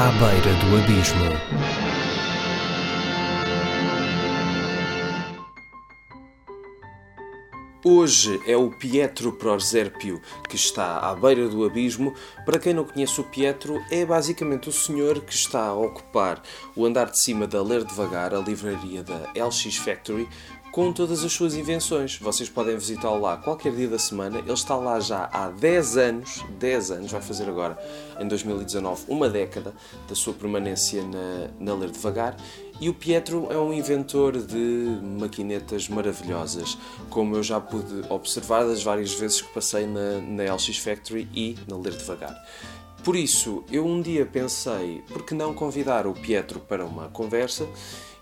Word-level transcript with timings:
À 0.00 0.12
beira 0.12 0.54
do 0.60 0.76
abismo. 0.76 1.88
Hoje 7.84 8.40
é 8.46 8.56
o 8.56 8.70
Pietro 8.70 9.32
Proserpio 9.32 10.22
que 10.48 10.54
está 10.54 10.98
à 10.98 11.16
beira 11.16 11.48
do 11.48 11.64
abismo. 11.64 12.14
Para 12.44 12.60
quem 12.60 12.72
não 12.72 12.84
conhece 12.84 13.20
o 13.20 13.24
Pietro, 13.24 13.82
é 13.90 14.04
basicamente 14.04 14.68
o 14.68 14.72
senhor 14.72 15.20
que 15.20 15.32
está 15.32 15.66
a 15.66 15.74
ocupar 15.74 16.42
o 16.76 16.86
andar 16.86 17.10
de 17.10 17.20
cima 17.20 17.46
da 17.46 17.60
Ler 17.60 17.82
Devagar, 17.82 18.32
a 18.32 18.38
livraria 18.38 19.02
da 19.02 19.32
LX 19.34 19.78
Factory, 19.78 20.28
com 20.72 20.92
todas 20.92 21.24
as 21.24 21.32
suas 21.32 21.54
invenções. 21.54 22.18
Vocês 22.18 22.48
podem 22.48 22.76
visitá-lo 22.76 23.20
lá 23.20 23.36
qualquer 23.36 23.74
dia 23.74 23.88
da 23.88 23.98
semana. 23.98 24.38
Ele 24.38 24.52
está 24.52 24.76
lá 24.76 25.00
já 25.00 25.28
há 25.32 25.48
10 25.48 25.96
anos, 25.96 26.44
10 26.58 26.90
anos, 26.90 27.12
vai 27.12 27.20
fazer 27.20 27.48
agora, 27.48 27.78
em 28.18 28.28
2019, 28.28 29.04
uma 29.08 29.28
década 29.28 29.74
da 30.08 30.14
sua 30.14 30.34
permanência 30.34 31.02
na, 31.02 31.48
na 31.58 31.74
Ler 31.74 31.90
Devagar. 31.90 32.36
E 32.80 32.88
o 32.88 32.94
Pietro 32.94 33.48
é 33.50 33.58
um 33.58 33.72
inventor 33.72 34.38
de 34.40 34.98
maquinetas 35.18 35.88
maravilhosas, 35.88 36.78
como 37.10 37.34
eu 37.34 37.42
já 37.42 37.60
pude 37.60 38.04
observar 38.08 38.64
das 38.64 38.82
várias 38.82 39.12
vezes 39.14 39.40
que 39.40 39.52
passei 39.52 39.84
na, 39.86 40.20
na 40.20 40.54
LX 40.54 40.78
Factory 40.78 41.28
e 41.34 41.56
na 41.66 41.76
Ler 41.76 41.96
Devagar. 41.96 42.36
Por 43.02 43.16
isso, 43.16 43.64
eu 43.70 43.86
um 43.86 44.02
dia 44.02 44.26
pensei, 44.26 45.02
por 45.08 45.24
que 45.24 45.34
não 45.34 45.54
convidar 45.54 46.06
o 46.06 46.12
Pietro 46.12 46.60
para 46.60 46.84
uma 46.84 47.08
conversa? 47.08 47.66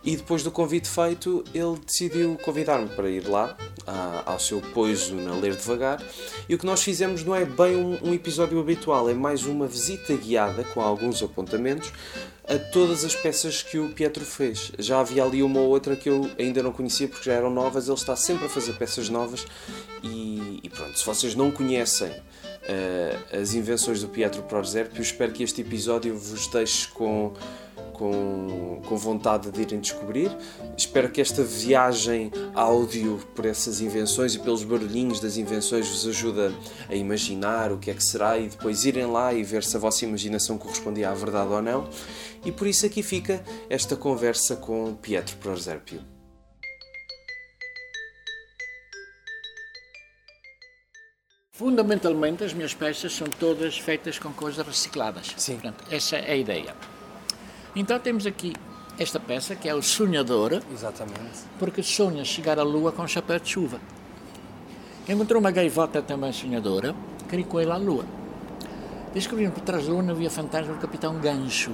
E 0.07 0.17
depois 0.17 0.45
do 0.45 0.53
convite 0.53 0.89
feito, 0.89 1.43
ele 1.53 1.77
decidiu 1.85 2.39
convidar-me 2.45 2.89
para 2.89 3.11
ir 3.11 3.29
lá, 3.29 3.57
ao 4.25 4.39
seu 4.39 4.61
poiso 4.61 5.15
na 5.15 5.35
Ler 5.35 5.57
Devagar. 5.57 6.01
E 6.49 6.55
o 6.55 6.59
que 6.59 6.65
nós 6.65 6.83
fizemos 6.83 7.25
não 7.25 7.35
é 7.35 7.45
bem 7.45 7.77
um, 7.77 8.11
um 8.11 8.15
episódio 8.15 8.59
habitual, 8.61 9.11
é 9.11 9.15
mais 9.15 9.45
uma 9.45 9.67
visita 9.67 10.15
guiada 10.15 10.63
com 10.63 10.81
alguns 10.81 11.23
apontamentos 11.23 11.93
a 12.49 12.57
todas 12.57 13.05
as 13.05 13.15
peças 13.15 13.63
que 13.63 13.79
o 13.79 13.89
Pietro 13.89 14.25
fez. 14.25 14.71
Já 14.79 15.01
havia 15.01 15.25
ali 15.25 15.43
uma 15.43 15.59
ou 15.59 15.69
outra 15.69 15.97
que 15.97 16.09
eu 16.09 16.31
ainda 16.39 16.63
não 16.63 16.73
conhecia 16.73 17.09
porque 17.09 17.25
já 17.25 17.33
eram 17.33 17.51
novas, 17.51 17.89
ele 17.89 17.97
está 17.97 18.15
sempre 18.15 18.47
a 18.47 18.49
fazer 18.49 18.75
peças 18.75 19.09
novas 19.09 19.45
e, 20.07 20.61
e 20.63 20.69
pronto, 20.69 20.99
se 20.99 21.05
vocês 21.05 21.35
não 21.35 21.51
conhecem 21.51 22.09
uh, 22.11 23.37
as 23.41 23.55
invenções 23.55 24.01
do 24.01 24.09
Pietro 24.09 24.43
Proserpio, 24.43 25.03
espero 25.03 25.33
que 25.33 25.43
este 25.43 25.61
episódio 25.61 26.17
vos 26.17 26.47
deixe 26.49 26.89
com 26.89 27.33
com, 27.97 28.83
com 28.87 28.97
vontade 28.97 29.51
de 29.51 29.63
irem 29.63 29.81
descobrir. 29.81 30.31
Espero 30.77 31.11
que 31.11 31.21
esta 31.21 31.43
viagem 31.43 32.31
áudio 32.55 33.19
por 33.35 33.47
essas 33.47 33.81
invenções 33.81 34.35
e 34.35 34.39
pelos 34.39 34.63
barulhinhos 34.63 35.19
das 35.19 35.37
invenções 35.37 35.89
vos 35.89 36.07
ajude 36.07 36.55
a 36.89 36.95
imaginar 36.95 37.73
o 37.73 37.79
que 37.79 37.91
é 37.91 37.95
que 37.95 38.05
será 38.05 38.39
e 38.39 38.49
depois 38.49 38.85
irem 38.85 39.07
lá 39.07 39.33
e 39.33 39.43
ver 39.43 39.65
se 39.65 39.77
a 39.77 39.81
vossa 39.81 40.05
imaginação 40.05 40.59
correspondia 40.59 41.11
à 41.11 41.15
verdade 41.15 41.51
ou 41.51 41.63
não. 41.63 41.89
E 42.45 42.53
por 42.53 42.67
isso 42.67 42.85
aqui 42.85 43.03
fica 43.03 43.43
esta 43.69 43.97
conversa 43.97 44.57
com 44.57 44.95
Pietro 44.95 45.37
Proserpio. 45.39 46.16
Fundamentalmente, 51.57 52.45
as 52.45 52.53
minhas 52.53 52.75
peças 52.75 53.15
são 53.15 53.27
todas 53.29 53.79
feitas 53.79 54.19
com 54.19 54.31
coisas 54.31 54.67
recicladas. 54.67 55.33
Sim. 55.39 55.55
Portanto, 55.55 55.85
essa 55.91 56.17
é 56.17 56.33
a 56.33 56.37
ideia. 56.37 56.75
Então 57.75 57.99
temos 57.99 58.27
aqui 58.27 58.53
esta 58.99 59.19
peça 59.19 59.57
que 59.57 59.67
é 59.67 59.75
o 59.75 59.81
sonhador, 59.83 60.61
Exatamente. 60.71 61.39
porque 61.59 61.83
sonha 61.83 62.25
chegar 62.27 62.59
à 62.59 62.63
lua 62.63 62.93
com 62.93 63.07
chapéu 63.07 63.39
de 63.41 63.49
chuva. 63.49 63.81
Encontrou 65.09 65.41
uma 65.41 65.51
gaivota 65.51 66.03
também 66.03 66.31
sonhadora, 66.31 66.95
com 67.49 67.59
ele 67.61 67.71
à 67.71 67.77
lua. 67.79 68.05
Descobriram 69.15 69.51
que 69.51 69.61
por 69.61 69.65
trás 69.65 69.87
da 69.87 69.93
lua 69.95 70.11
havia 70.11 70.29
fantasma 70.29 70.75
do 70.75 70.79
capitão 70.81 71.19
Gancho, 71.21 71.73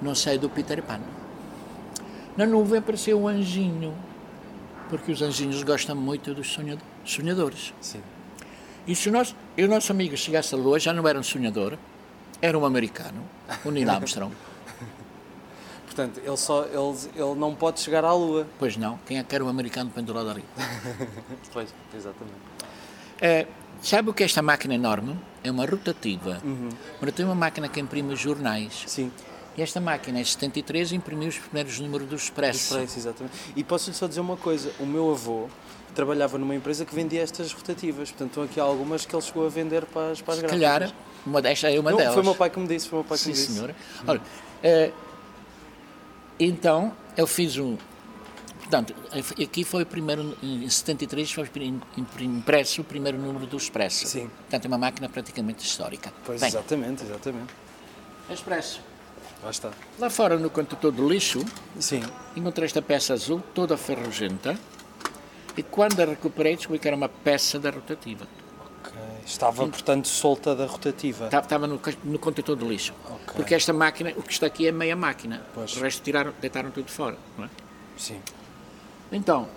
não 0.00 0.14
sei 0.14 0.38
do 0.38 0.48
Peter 0.48 0.82
Pan. 0.82 1.00
Na 2.38 2.46
nuvem 2.46 2.78
apareceu 2.78 3.20
um 3.20 3.28
anjinho, 3.28 3.94
porque 4.88 5.12
os 5.12 5.20
anjinhos 5.20 5.62
gostam 5.62 5.94
muito 5.94 6.32
dos 6.32 6.50
sonhado- 6.50 6.80
sonhadores. 7.04 7.74
Sim. 7.82 8.00
E 8.86 8.94
se 8.94 9.08
o 9.08 9.12
nosso, 9.12 9.34
e 9.56 9.64
o 9.64 9.68
nosso 9.68 9.90
amigo 9.92 10.16
chegasse 10.16 10.54
à 10.54 10.58
lua, 10.58 10.78
já 10.78 10.92
não 10.92 11.06
era 11.08 11.18
um 11.18 11.22
sonhador, 11.22 11.78
era 12.40 12.58
um 12.58 12.64
americano, 12.64 13.24
o 13.64 13.70
Neil 13.70 13.88
Armstrong. 13.90 14.34
Portanto, 15.94 16.20
ele, 16.24 16.36
só, 16.36 16.64
ele, 16.64 17.12
ele 17.14 17.34
não 17.36 17.54
pode 17.54 17.78
chegar 17.78 18.04
à 18.04 18.12
Lua. 18.12 18.48
Pois 18.58 18.76
não, 18.76 18.98
quem 19.06 19.18
é 19.18 19.22
que 19.22 19.32
era 19.32 19.44
o 19.44 19.48
americano 19.48 19.90
pendurado 19.90 20.28
ali? 20.28 20.44
Pois, 21.52 21.72
exatamente. 21.94 22.36
É, 23.20 23.46
sabe 23.80 24.10
o 24.10 24.12
que 24.12 24.24
é 24.24 24.26
esta 24.26 24.42
máquina 24.42 24.74
enorme? 24.74 25.16
É 25.44 25.52
uma 25.52 25.64
rotativa. 25.64 26.42
Mas 27.00 27.12
tem 27.12 27.24
uma 27.24 27.36
máquina 27.36 27.68
que 27.68 27.78
imprime 27.78 28.16
jornais. 28.16 28.82
Sim. 28.88 29.12
E 29.56 29.62
esta 29.62 29.80
máquina, 29.80 30.20
em 30.20 30.24
73, 30.24 30.90
imprimiu 30.92 31.28
os 31.28 31.38
primeiros 31.38 31.78
números 31.78 32.08
do 32.08 32.16
Expresso. 32.16 32.74
Expresso, 32.74 32.98
exatamente. 32.98 33.36
E 33.54 33.62
posso-lhe 33.62 33.94
só 33.94 34.08
dizer 34.08 34.20
uma 34.20 34.36
coisa: 34.36 34.72
o 34.80 34.84
meu 34.84 35.12
avô 35.12 35.48
trabalhava 35.94 36.36
numa 36.38 36.54
empresa 36.54 36.84
que 36.84 36.94
vendia 36.94 37.22
estas 37.22 37.52
rotativas. 37.52 38.10
Portanto, 38.10 38.28
estão 38.30 38.42
aqui 38.44 38.60
algumas 38.60 39.06
que 39.06 39.14
ele 39.14 39.22
chegou 39.22 39.46
a 39.46 39.48
vender 39.48 39.84
para 39.86 40.10
as, 40.12 40.20
para 40.20 40.34
as 40.34 40.40
Se 40.40 40.46
gráficas. 40.46 40.50
calhar, 40.80 40.94
uma 41.26 41.40
destas 41.40 41.74
é 41.74 41.78
uma 41.80 41.90
Não, 41.90 41.98
delas. 41.98 42.14
foi 42.14 42.22
o 42.22 42.26
meu 42.26 42.34
pai 42.34 42.50
que 42.50 42.58
me 42.60 42.66
disse, 42.68 42.88
foi 42.88 42.98
o 42.98 43.02
meu 43.02 43.08
pai 43.08 43.18
que 43.18 43.24
Sim, 43.24 43.30
me 43.30 43.34
disse. 43.36 43.52
senhora. 43.52 43.76
Olha, 44.06 44.20
eh, 44.62 44.90
então, 46.38 46.92
eu 47.16 47.26
fiz 47.26 47.56
um... 47.58 47.76
Portanto, 48.58 48.94
aqui 49.42 49.62
foi 49.62 49.82
o 49.82 49.86
primeiro, 49.86 50.36
em 50.42 50.68
73, 50.68 51.30
foi 51.30 51.46
impresso 52.20 52.80
o 52.80 52.84
primeiro 52.84 53.18
número 53.18 53.46
do 53.46 53.56
Expresso. 53.58 54.06
Sim. 54.06 54.28
Portanto, 54.28 54.64
é 54.64 54.68
uma 54.68 54.78
máquina 54.78 55.08
praticamente 55.08 55.64
histórica. 55.64 56.12
Pois, 56.24 56.40
Bem, 56.40 56.48
exatamente, 56.48 57.04
exatamente. 57.04 57.52
Expresso. 58.30 58.80
Lá 59.42 59.50
está. 59.50 59.70
Lá 59.98 60.08
fora, 60.08 60.38
no 60.38 60.48
contentor 60.48 60.90
do 60.90 61.06
lixo, 61.06 61.44
Sim. 61.78 62.02
encontrei 62.34 62.64
esta 62.64 62.80
peça 62.80 63.12
azul, 63.12 63.42
toda 63.54 63.76
ferrugenta, 63.76 64.58
e 65.56 65.62
quando 65.62 66.00
a 66.00 66.04
recuperei, 66.04 66.56
descobri 66.56 66.78
que 66.78 66.88
era 66.88 66.96
uma 66.96 67.08
peça 67.08 67.58
da 67.58 67.70
rotativa. 67.70 68.26
Ok. 68.80 68.92
Estava, 69.24 69.66
portanto, 69.66 70.08
solta 70.08 70.54
da 70.54 70.66
rotativa. 70.66 71.26
Estava- 71.26 71.44
Estava 71.44 71.66
no, 71.66 71.80
no 72.04 72.18
contentor 72.18 72.56
do 72.56 72.68
lixo. 72.68 72.92
Ok. 73.04 73.34
Porque 73.36 73.54
esta 73.54 73.72
máquina, 73.72 74.12
o 74.16 74.22
que 74.22 74.32
está 74.32 74.46
aqui 74.46 74.66
é 74.66 74.72
meia 74.72 74.96
máquina. 74.96 75.42
Pois. 75.54 75.76
O 75.76 75.80
resto 75.80 76.02
tiraram, 76.02 76.32
deitaram 76.40 76.70
tudo 76.70 76.90
fora. 76.90 77.16
Não 77.38 77.44
é? 77.44 77.48
Sim. 77.96 78.20
Então, 79.12 79.48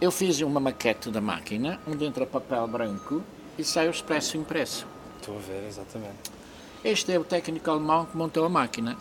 eu 0.00 0.10
fiz 0.10 0.40
uma 0.40 0.60
maquete 0.60 1.10
da 1.10 1.20
máquina, 1.20 1.78
onde 1.86 2.04
entra 2.04 2.26
papel 2.26 2.66
branco 2.66 3.22
e 3.58 3.64
sai 3.64 3.86
o 3.86 3.90
expresso 3.90 4.36
impresso. 4.36 4.86
Estou 5.20 5.36
a 5.36 5.40
ver, 5.40 5.66
exatamente. 5.68 6.30
Este 6.84 7.12
é 7.12 7.18
o 7.18 7.24
técnico 7.24 7.70
alemão 7.70 8.04
que 8.06 8.16
montou 8.16 8.44
a 8.44 8.48
máquina, 8.48 8.96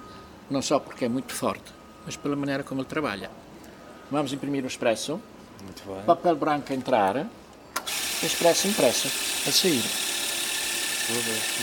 não 0.50 0.62
só 0.62 0.80
porque 0.80 1.06
é 1.06 1.10
muito 1.10 1.34
forte, 1.34 1.74
mas 2.06 2.16
pela 2.16 2.36
maneira 2.36 2.64
como 2.64 2.80
ele 2.82 2.88
trabalha. 2.88 3.30
Vamos 4.12 4.32
imprimir 4.32 4.64
o 4.64 4.68
expresso, 4.68 5.20
Muito 5.64 5.84
bem. 5.86 6.04
papel 6.06 6.36
branco 6.36 6.72
a 6.72 6.76
entrar, 6.76 7.26
expresso 8.22 8.68
impresso 8.68 9.08
a 9.48 9.52
sair. 9.52 9.84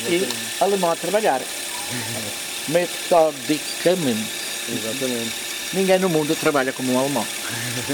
Ver. 0.05 0.13
E 0.13 0.29
alemão 0.63 0.91
a 0.91 0.97
trabalhar. 0.97 1.41
Metodicamente. 2.69 4.31
exatamente. 4.69 5.51
Ninguém 5.73 5.99
no 5.99 6.09
mundo 6.09 6.35
trabalha 6.35 6.73
como 6.73 6.93
um 6.93 6.99
alemão. 6.99 7.25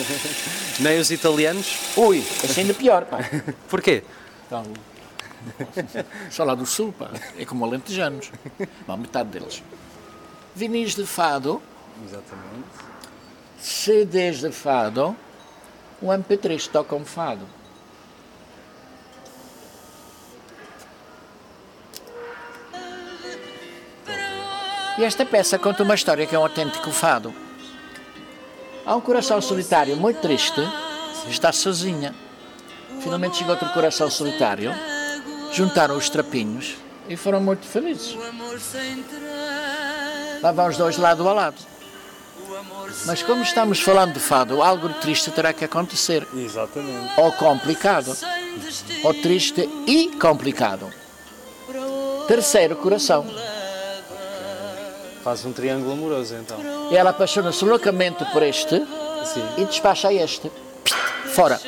Nem 0.80 0.98
os 0.98 1.10
italianos? 1.10 1.76
Ui, 1.96 2.18
é 2.42 2.60
ainda 2.60 2.74
pior, 2.74 3.04
pá. 3.04 3.18
Porquê? 3.68 4.02
Então, 4.46 4.64
só 6.30 6.44
lá 6.44 6.54
do 6.54 6.64
sul, 6.64 6.92
pá. 6.92 7.10
É 7.38 7.44
como 7.44 7.64
alentejanos. 7.64 8.30
Bom, 8.86 8.96
metade 8.96 9.28
deles. 9.28 9.62
Vinis 10.54 10.94
de 10.94 11.04
fado, 11.06 11.60
Exatamente. 12.04 12.66
CDs 13.60 14.40
de 14.40 14.50
fado, 14.52 15.16
o 16.00 16.06
MP3 16.06 16.68
tocam 16.68 17.04
fado. 17.04 17.46
E 24.98 25.04
esta 25.04 25.26
peça 25.26 25.58
conta 25.58 25.82
uma 25.82 25.94
história 25.94 26.26
que 26.26 26.34
é 26.34 26.38
um 26.38 26.42
autêntico 26.42 26.90
fado. 26.90 27.34
Há 28.84 28.96
um 28.96 29.00
coração 29.00 29.40
solitário 29.42 29.96
muito 29.96 30.20
triste, 30.20 30.60
está 31.28 31.52
sozinha. 31.52 32.14
Finalmente 33.00 33.36
chegou 33.36 33.52
outro 33.52 33.68
coração 33.70 34.08
solitário, 34.08 34.72
juntaram 35.52 35.96
os 35.96 36.08
trapinhos 36.08 36.76
e 37.08 37.16
foram 37.16 37.40
muito 37.40 37.66
felizes. 37.66 38.16
Lá 40.42 40.52
vão 40.52 40.68
os 40.68 40.76
dois 40.76 40.96
lado 40.96 41.28
a 41.28 41.32
lado. 41.32 41.75
Mas 43.06 43.22
como 43.22 43.42
estamos 43.42 43.80
falando 43.80 44.14
de 44.14 44.20
fado, 44.20 44.62
algo 44.62 44.88
triste 44.94 45.30
terá 45.30 45.52
que 45.52 45.64
acontecer. 45.64 46.26
Exatamente. 46.34 47.12
Ou 47.16 47.32
complicado. 47.32 48.16
Ou 49.04 49.14
triste 49.14 49.68
e 49.86 50.08
complicado. 50.18 50.88
Terceiro 52.26 52.76
coração. 52.76 53.26
Faz 55.22 55.44
um 55.44 55.52
triângulo 55.52 55.92
amoroso, 55.92 56.34
então. 56.36 56.58
Ela 56.90 57.10
apaixona-se 57.10 57.64
loucamente 57.64 58.24
por 58.26 58.42
este 58.42 58.78
Sim. 59.24 59.44
e 59.58 59.64
despacha 59.64 60.12
este. 60.12 60.50
Fora. 61.34 61.60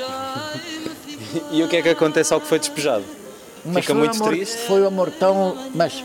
E 1.52 1.62
o 1.62 1.68
que 1.68 1.76
é 1.76 1.82
que 1.82 1.90
acontece 1.90 2.32
ao 2.32 2.40
que 2.40 2.46
foi 2.46 2.58
despejado? 2.58 3.04
Mas 3.62 3.84
Fica 3.84 3.94
foi 3.94 3.94
muito 3.94 4.16
amor, 4.16 4.28
triste? 4.30 4.56
Foi 4.66 4.80
um 4.80 4.86
amor 4.86 5.10
tão. 5.10 5.70
Mas 5.74 6.02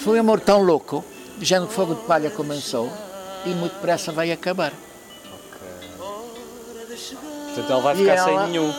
Foi 0.00 0.16
um 0.16 0.20
amor 0.20 0.40
tão 0.40 0.62
louco, 0.62 1.04
já 1.42 1.60
no 1.60 1.68
fogo 1.68 1.94
de 1.94 2.02
palha 2.02 2.30
começou 2.30 2.90
e 3.44 3.50
muito 3.50 3.74
depressa 3.74 4.12
vai 4.12 4.32
acabar. 4.32 4.72
Portanto, 7.46 7.70
ela 7.70 7.82
vai 7.82 7.96
ficar 7.96 8.24
sem 8.24 8.38
nenhum. 8.48 8.72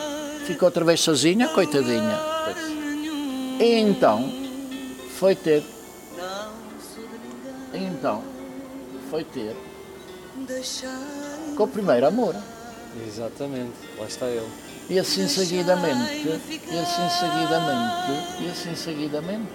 Ficou 0.46 0.66
outra 0.66 0.84
vez 0.84 1.00
sozinha, 1.00 1.48
coitadinha. 1.48 2.18
Pois. 2.44 2.56
E 3.60 3.80
então 3.80 4.32
foi 5.18 5.34
ter. 5.34 5.62
E 7.72 7.78
então 7.78 8.22
foi 9.10 9.24
ter 9.24 9.56
com 11.56 11.64
o 11.64 11.68
primeiro 11.68 12.06
amor. 12.06 12.34
Exatamente, 13.06 13.74
lá 13.98 14.06
está 14.06 14.26
ele. 14.26 14.48
E 14.88 14.98
assim 14.98 15.26
seguidamente, 15.26 16.28
e 16.70 16.78
assim 16.78 17.08
seguidamente, 17.08 18.42
e 18.42 18.50
assim 18.50 18.74
seguidamente. 18.76 19.48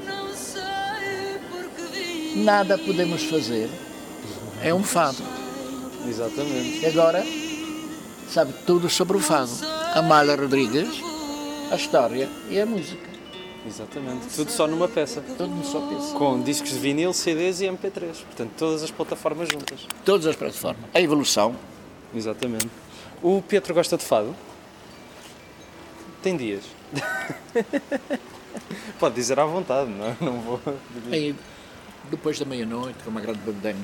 Nada 2.35 2.77
podemos 2.77 3.23
fazer. 3.23 3.69
É 4.61 4.73
um 4.73 4.83
fado. 4.83 5.23
Exatamente. 6.07 6.79
E 6.79 6.85
agora 6.85 7.25
sabe 8.29 8.53
tudo 8.65 8.89
sobre 8.89 9.17
o 9.17 9.19
fado. 9.19 9.51
Amália 9.95 10.35
Rodrigues, 10.35 11.01
a 11.71 11.75
história 11.75 12.29
e 12.49 12.59
a 12.59 12.65
música. 12.65 13.09
Exatamente. 13.65 14.27
Tudo 14.35 14.51
só 14.51 14.67
numa 14.67 14.87
peça. 14.87 15.21
Tudo 15.21 15.47
no 15.47 15.65
só 15.65 15.81
pensa. 15.81 16.13
Com 16.13 16.41
discos 16.41 16.71
de 16.71 16.79
vinil, 16.79 17.13
CDs 17.13 17.61
e 17.61 17.65
MP3. 17.65 18.23
Portanto, 18.25 18.51
todas 18.57 18.83
as 18.83 18.91
plataformas 18.91 19.49
juntas. 19.49 19.85
Todas 20.05 20.27
as 20.27 20.35
plataformas. 20.35 20.85
A 20.93 21.01
evolução. 21.01 21.55
Exatamente. 22.15 22.69
O 23.21 23.41
Pietro 23.41 23.73
gosta 23.73 23.97
de 23.97 24.05
fado? 24.05 24.35
Tem 26.21 26.37
dias. 26.37 26.63
Pode 28.99 29.15
dizer 29.15 29.39
à 29.39 29.45
vontade, 29.45 29.89
não 29.89 30.05
é? 30.05 30.15
Não 30.21 30.39
vou. 30.41 30.59
Depois 32.09 32.39
da 32.39 32.45
meia-noite, 32.45 32.99
com 33.03 33.09
uma 33.09 33.21
grande 33.21 33.39
bandeira. 33.39 33.77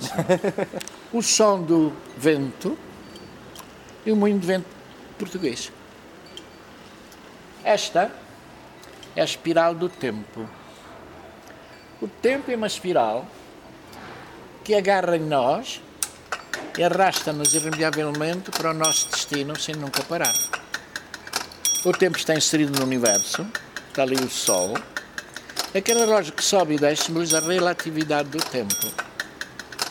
o 1.13 1.21
som 1.21 1.61
do 1.61 1.93
vento 2.17 2.77
e 4.05 4.11
o 4.11 4.15
moinho 4.15 4.39
de 4.39 4.47
vento 4.47 4.67
português. 5.17 5.71
Esta 7.63 8.11
é 9.15 9.21
a 9.21 9.25
espiral 9.25 9.73
do 9.73 9.89
tempo. 9.89 10.47
O 12.01 12.07
tempo 12.07 12.51
é 12.51 12.55
uma 12.55 12.67
espiral 12.67 13.25
que 14.63 14.75
agarra 14.75 15.15
em 15.15 15.21
nós 15.21 15.81
e 16.77 16.83
arrasta-nos 16.83 17.53
irremediavelmente 17.53 18.51
para 18.51 18.71
o 18.71 18.73
nosso 18.73 19.09
destino 19.09 19.59
sem 19.59 19.75
nunca 19.75 20.03
parar. 20.03 20.33
O 21.85 21.91
tempo 21.91 22.17
está 22.17 22.35
inserido 22.35 22.77
no 22.77 22.85
universo, 22.85 23.47
está 23.87 24.01
ali 24.01 24.15
o 24.15 24.29
Sol, 24.29 24.73
Aquele 25.75 25.99
relógio 25.99 26.31
que 26.31 26.41
sobe 26.41 26.75
e 26.75 26.77
desce 26.77 27.03
simboliza 27.03 27.37
a 27.37 27.41
relatividade 27.41 28.29
do 28.29 28.37
tempo. 28.37 28.73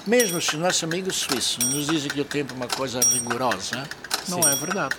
Mesmo 0.07 0.41
se 0.41 0.57
os 0.57 0.63
nossos 0.63 0.83
amigos 0.83 1.15
suíços 1.17 1.63
nos 1.67 1.89
dizem 1.89 2.11
que 2.11 2.23
o 2.23 2.25
tempo 2.25 2.55
é 2.55 2.57
uma 2.57 2.69
coisa 2.69 3.01
rigorosa, 3.01 3.87
não 4.27 4.43
Sim. 4.43 4.49
é 4.49 4.57
verdade. 4.57 4.97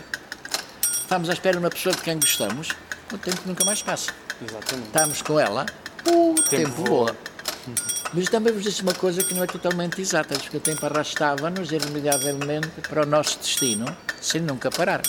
Estamos 1.01 1.27
à 1.27 1.33
espera 1.33 1.53
de 1.53 1.63
uma 1.63 1.71
pessoa 1.71 1.95
de 1.95 2.03
quem 2.03 2.19
gostamos, 2.19 2.69
o 3.11 3.17
tempo 3.17 3.41
nunca 3.47 3.65
mais 3.65 3.81
passa. 3.81 4.13
Exatamente. 4.39 4.85
Estamos 4.85 5.23
com 5.23 5.39
ela, 5.39 5.65
o 6.07 6.35
tempo, 6.51 6.69
voa. 6.69 6.87
voa. 6.87 7.17
Mas 8.13 8.29
também 8.29 8.53
vos 8.53 8.61
disse 8.61 8.83
uma 8.83 8.93
coisa 8.93 9.23
que 9.23 9.33
não 9.33 9.43
é 9.43 9.47
totalmente 9.47 9.99
exata, 9.99 10.37
porque 10.37 10.57
o 10.57 10.59
tempo 10.59 10.85
arrastava-nos 10.85 11.71
irremediavelmente 11.71 12.69
para 12.87 13.01
o 13.01 13.05
nosso 13.07 13.39
destino, 13.39 13.85
sem 14.21 14.39
nunca 14.39 14.69
parar. 14.69 15.01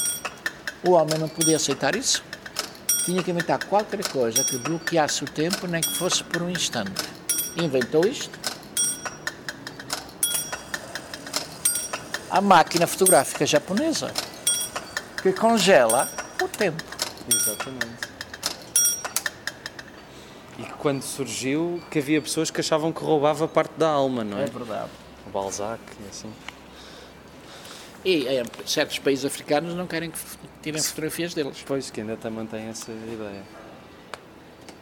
O 0.83 0.93
homem 0.93 1.19
não 1.19 1.29
podia 1.29 1.57
aceitar 1.57 1.95
isso. 1.95 2.25
Tinha 3.07 3.23
que 3.23 3.31
inventar 3.31 3.65
qualquer 3.67 4.05
coisa 4.09 4.43
que 4.43 4.59
bloqueasse 4.59 5.23
o 5.23 5.27
tempo, 5.29 5.69
nem 5.69 5.81
que 5.81 5.97
fosse 5.97 6.25
por 6.25 6.43
um 6.43 6.51
instante. 6.51 7.05
Inventou 7.57 8.05
isto. 8.05 8.37
A 12.29 12.41
máquina 12.41 12.85
fotográfica 12.85 13.47
japonesa, 13.47 14.13
que 15.23 15.33
congela 15.33 16.11
o 16.43 16.49
tempo. 16.49 16.83
Exatamente. 17.33 18.09
E 20.59 20.65
que 20.65 20.73
quando 20.73 21.03
surgiu, 21.03 21.81
que 21.89 22.01
havia 22.01 22.21
pessoas 22.21 22.51
que 22.51 22.59
achavam 22.59 22.93
que 22.93 23.05
roubava 23.05 23.47
parte 23.47 23.75
da 23.79 23.89
alma, 23.89 24.25
não 24.25 24.41
é? 24.41 24.47
verdade. 24.47 24.91
O 25.25 25.31
Balzac 25.31 25.81
e 26.05 26.09
assim. 26.09 26.33
E 28.05 28.27
em 28.27 28.45
certos 28.67 28.99
países 28.99 29.25
africanos 29.25 29.75
não 29.75 29.87
querem 29.87 30.11
que 30.11 30.19
tirem 30.67 30.83
fotografias 30.83 31.33
deles. 31.33 31.63
Pois, 31.65 31.91
que 31.91 32.01
ainda 32.01 32.15
até 32.15 32.29
mantém 32.29 32.67
essa 32.67 32.91
ideia. 32.91 33.43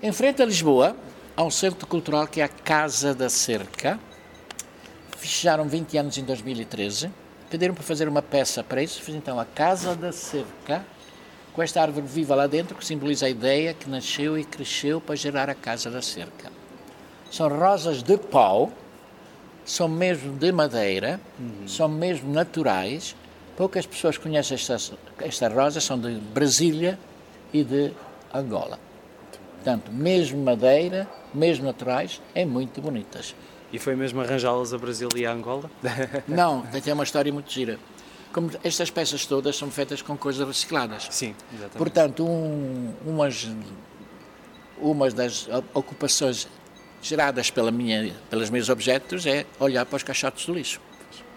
Em 0.02 0.12
frente 0.12 0.40
a 0.40 0.46
Lisboa, 0.46 0.96
há 1.36 1.42
um 1.42 1.50
centro 1.50 1.86
cultural 1.86 2.26
que 2.26 2.40
é 2.40 2.44
a 2.44 2.48
Casa 2.48 3.14
da 3.14 3.28
Cerca. 3.28 4.00
Fecharam 5.18 5.68
20 5.68 5.98
anos 5.98 6.16
em 6.16 6.24
2013. 6.24 7.10
Pediram 7.50 7.74
para 7.74 7.82
fazer 7.82 8.08
uma 8.08 8.22
peça 8.22 8.64
para 8.64 8.82
isso. 8.82 9.02
Fiz 9.02 9.14
então 9.14 9.38
a 9.38 9.44
Casa 9.44 9.94
da 9.94 10.10
Cerca, 10.10 10.86
com 11.52 11.62
esta 11.62 11.82
árvore 11.82 12.06
viva 12.06 12.34
lá 12.34 12.46
dentro, 12.46 12.74
que 12.74 12.84
simboliza 12.84 13.26
a 13.26 13.28
ideia 13.28 13.74
que 13.74 13.88
nasceu 13.88 14.38
e 14.38 14.44
cresceu 14.44 15.02
para 15.02 15.14
gerar 15.14 15.50
a 15.50 15.54
Casa 15.54 15.90
da 15.90 16.00
Cerca. 16.00 16.50
São 17.30 17.46
rosas 17.48 18.02
de 18.02 18.16
pau, 18.16 18.72
são 19.66 19.86
mesmo 19.86 20.32
de 20.38 20.50
madeira, 20.50 21.20
são 21.66 21.88
mesmo 21.88 22.32
naturais. 22.32 23.14
Poucas 23.56 23.86
pessoas 23.86 24.18
conhecem 24.18 24.56
estas, 24.56 24.92
estas 25.20 25.52
rosas, 25.52 25.84
são 25.84 25.98
de 25.98 26.14
Brasília 26.14 26.98
e 27.52 27.62
de 27.62 27.92
Angola. 28.32 28.78
Portanto, 29.54 29.92
mesmo 29.92 30.42
madeira, 30.42 31.08
mesmo 31.32 31.64
naturais, 31.64 32.20
é 32.34 32.44
muito 32.44 32.80
bonitas. 32.80 33.34
E 33.72 33.78
foi 33.78 33.96
mesmo 33.96 34.20
arranjá-las 34.20 34.74
a 34.74 34.78
Brasil 34.78 35.08
e 35.16 35.24
a 35.24 35.32
Angola? 35.32 35.70
Não, 36.28 36.62
tem 36.82 36.92
uma 36.92 37.04
história 37.04 37.32
muito 37.32 37.50
gira. 37.50 37.78
Como 38.32 38.50
estas 38.64 38.90
peças 38.90 39.24
todas 39.24 39.56
são 39.56 39.70
feitas 39.70 40.02
com 40.02 40.16
coisas 40.16 40.46
recicladas. 40.46 41.06
Sim, 41.10 41.34
exatamente. 41.52 41.78
Portanto, 41.78 42.26
um, 42.26 42.92
umas, 43.06 43.48
umas 44.78 45.14
das 45.14 45.48
ocupações 45.72 46.48
geradas 47.00 47.50
pela 47.50 47.70
minha, 47.70 48.12
pelos 48.28 48.50
meus 48.50 48.68
objetos 48.68 49.24
é 49.26 49.46
olhar 49.60 49.86
para 49.86 49.96
os 49.96 50.02
caixotes 50.02 50.44
do 50.46 50.54
lixo. 50.54 50.80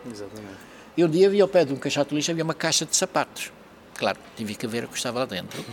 Exatamente. 0.06 0.77
E 0.98 1.06
um 1.06 1.10
dia 1.10 1.30
vi 1.30 1.40
ao 1.40 1.48
pé 1.48 1.64
de 1.64 1.72
um 1.72 1.78
caixote 1.78 2.10
de 2.10 2.16
lixo 2.16 2.32
havia 2.32 2.44
uma 2.44 2.56
caixa 2.56 2.84
de 2.84 2.96
sapatos. 2.96 3.52
Claro, 3.96 4.18
tive 4.36 4.56
que 4.56 4.66
ver 4.66 4.84
o 4.84 4.88
que 4.88 4.98
estava 4.98 5.20
lá 5.20 5.26
dentro. 5.26 5.64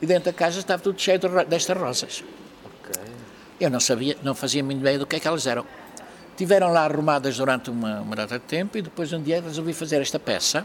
E 0.00 0.06
dentro 0.06 0.26
da 0.26 0.32
caixa 0.32 0.58
estava 0.58 0.82
tudo 0.82 1.00
cheio 1.00 1.18
de 1.18 1.44
destas 1.44 1.76
rosas. 1.76 2.24
Ok. 2.64 3.02
Eu 3.60 3.68
não 3.68 3.80
sabia, 3.80 4.16
não 4.22 4.34
fazia 4.34 4.62
mínima 4.62 4.82
ideia 4.82 4.98
do 4.98 5.06
que 5.06 5.16
é 5.16 5.20
que 5.20 5.26
elas 5.26 5.46
eram. 5.46 5.64
Tiveram 6.36 6.72
lá 6.72 6.84
arrumadas 6.84 7.36
durante 7.36 7.68
uma, 7.68 8.00
uma 8.00 8.14
data 8.14 8.38
de 8.38 8.44
tempo 8.44 8.78
e 8.78 8.82
depois 8.82 9.12
um 9.12 9.20
dia 9.20 9.42
resolvi 9.42 9.72
fazer 9.72 10.00
esta 10.00 10.18
peça. 10.20 10.64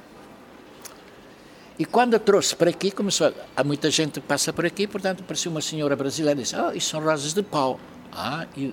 E 1.80 1.86
quando 1.86 2.16
a 2.16 2.20
trouxe 2.20 2.56
para 2.56 2.70
aqui, 2.70 2.92
começou 2.92 3.28
a, 3.28 3.34
há 3.58 3.64
muita 3.64 3.90
gente 3.90 4.22
que 4.22 4.28
passa 4.28 4.54
por 4.54 4.66
aqui, 4.66 4.86
portanto 4.86 5.22
apareceu 5.22 5.52
uma 5.52 5.62
senhora 5.62 5.96
brasileira 5.96 6.40
e 6.40 6.44
disse, 6.44 6.56
ah, 6.56 6.72
isso 6.76 6.90
são 6.90 7.04
rosas 7.04 7.34
de 7.34 7.42
pau. 7.42 7.80
Ah, 8.12 8.46
e, 8.56 8.72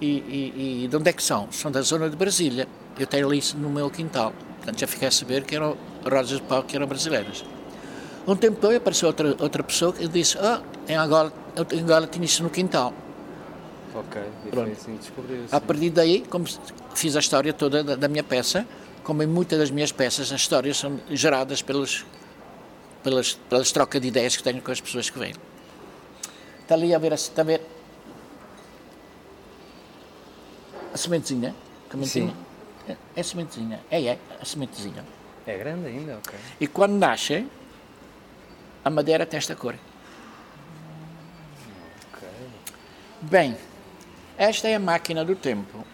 e, 0.00 0.06
e, 0.06 0.84
e 0.84 0.88
de 0.88 0.96
onde 0.96 1.10
é 1.10 1.12
que 1.12 1.22
são? 1.22 1.50
São 1.50 1.72
da 1.72 1.82
zona 1.82 2.08
de 2.08 2.14
Brasília. 2.14 2.68
Eu 2.98 3.06
tenho 3.06 3.26
ali 3.26 3.38
isso 3.38 3.56
no 3.56 3.68
meu 3.70 3.90
quintal. 3.90 4.32
Portanto 4.56 4.78
já 4.80 4.86
fiquei 4.86 5.08
a 5.08 5.10
saber 5.10 5.44
que 5.44 5.54
eram 5.54 5.76
rosas 6.08 6.38
de 6.40 6.42
pau 6.42 6.62
que 6.62 6.76
eram 6.76 6.86
brasileiras. 6.86 7.44
Um 8.26 8.34
tempo 8.36 8.54
depois 8.54 8.76
apareceu 8.76 9.08
outra, 9.08 9.36
outra 9.38 9.62
pessoa 9.62 9.92
que 9.92 10.08
disse, 10.08 10.38
ah, 10.38 10.62
em 10.88 10.94
Angola, 10.96 11.32
em 11.72 11.80
Angola 11.80 12.06
tinha 12.06 12.24
isso 12.24 12.42
no 12.42 12.48
quintal. 12.50 12.92
Ok. 13.94 14.22
E 14.46 14.48
Pronto. 14.48 14.64
foi 14.64 14.72
assim 14.72 14.92
que 14.92 14.98
descobriu. 14.98 15.44
A 15.52 15.60
partir 15.60 15.90
daí, 15.90 16.22
como 16.22 16.46
fiz 16.94 17.14
a 17.16 17.20
história 17.20 17.52
toda 17.52 17.84
da, 17.84 17.94
da 17.96 18.08
minha 18.08 18.24
peça, 18.24 18.66
como 19.02 19.22
em 19.22 19.26
muitas 19.26 19.58
das 19.58 19.70
minhas 19.70 19.92
peças, 19.92 20.32
as 20.32 20.40
histórias 20.40 20.78
são 20.78 20.98
geradas 21.10 21.60
pelos, 21.60 22.06
pelas, 23.02 23.34
pelas 23.34 23.70
trocas 23.70 24.00
de 24.00 24.08
ideias 24.08 24.36
que 24.36 24.42
tenho 24.42 24.62
com 24.62 24.72
as 24.72 24.80
pessoas 24.80 25.10
que 25.10 25.18
vêm. 25.18 25.34
Está 26.62 26.74
ali 26.76 26.94
a 26.94 26.98
ver, 26.98 27.12
a- 27.12 27.16
está 27.16 27.42
a 27.42 27.44
ver 27.44 27.60
a 30.92 30.96
sementezinha? 30.96 31.54
A 31.88 31.92
sementezinha? 31.92 32.34
É, 32.88 32.96
é 33.16 33.22
sementezinha, 33.22 33.80
é, 33.90 34.04
é, 34.04 34.18
a 34.40 34.44
sementezinha. 34.44 35.04
É 35.46 35.58
grande 35.58 35.86
ainda, 35.86 36.18
ok. 36.18 36.38
E 36.60 36.66
quando 36.66 36.94
nasce, 36.94 37.46
a 38.84 38.90
madeira 38.90 39.26
tem 39.26 39.38
esta 39.38 39.54
cor. 39.54 39.74
Ok. 42.12 42.28
Bem, 43.22 43.56
esta 44.36 44.68
é 44.68 44.74
a 44.74 44.80
máquina 44.80 45.24
do 45.24 45.36
tempo. 45.36 45.84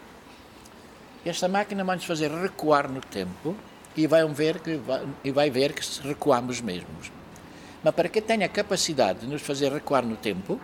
Esta 1.25 1.47
máquina 1.47 1.83
vai 1.83 1.95
nos 1.95 2.05
fazer 2.05 2.31
recuar 2.31 2.89
no 2.89 3.01
tempo 3.01 3.55
e 3.95 4.07
vai 4.07 4.25
ver 4.27 4.59
que, 4.59 4.75
vai, 4.75 5.07
e 5.23 5.31
vai 5.31 5.49
ver 5.49 5.73
que 5.73 6.07
recuamos 6.07 6.61
mesmos. 6.61 7.11
Mas 7.83 7.95
para 7.95 8.09
que 8.09 8.21
tenha 8.21 8.45
a 8.45 8.49
capacidade 8.49 9.19
de 9.19 9.27
nos 9.27 9.41
fazer 9.41 9.71
recuar 9.71 10.05
no 10.05 10.15
tempo, 10.15 10.59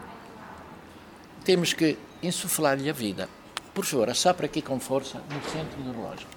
temos 1.43 1.74
que 1.74 1.98
insuflar-lhe 2.22 2.89
a 2.89 2.93
vida. 2.93 3.29
Por 3.77 3.86
favor, 3.86 4.10
assopra 4.10 4.48
aqui 4.48 4.60
com 4.60 4.79
força 4.79 5.22
no 5.29 5.51
centro 5.51 5.79
do 5.84 5.91
relógio. 5.91 6.27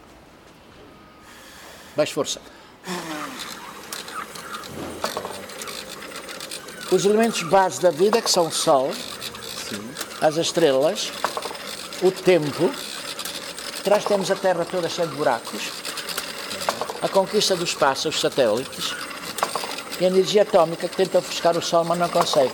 Mais 1.97 2.11
força. 2.11 2.39
Os 6.93 7.03
elementos 7.07 7.43
base 7.45 7.81
da 7.81 7.91
vida, 7.91 8.21
que 8.21 8.31
são 8.31 8.49
o 8.49 8.53
Sol, 8.53 8.93
as 10.21 10.37
estrelas, 10.37 11.11
o 12.03 12.11
tempo, 12.11 12.71
atrás 13.79 14.05
temos 14.05 14.31
a 14.31 14.37
Terra 14.37 14.67
toda 14.67 14.91
cheia 14.91 15.09
de 15.09 15.15
buracos, 15.15 15.71
a 17.01 17.09
conquista 17.09 17.57
do 17.57 17.65
espaço, 17.65 18.11
os 18.11 18.21
satélites, 18.21 18.95
e 19.99 20.05
a 20.05 20.09
energia 20.09 20.43
atômica 20.43 20.87
que 20.87 20.97
tenta 20.97 21.21
ofuscar 21.21 21.57
o 21.57 21.63
Sol, 21.63 21.85
mas 21.85 21.99
não 21.99 22.11
consegue. 22.11 22.53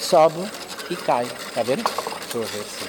Sobe 0.00 0.50
e 0.90 0.96
cai. 0.96 1.26
Está 1.26 1.60
a 1.60 1.64
ver? 1.64 1.78
Estou 1.78 2.42
a 2.42 2.46
ver, 2.46 2.64
sim. 2.64 2.85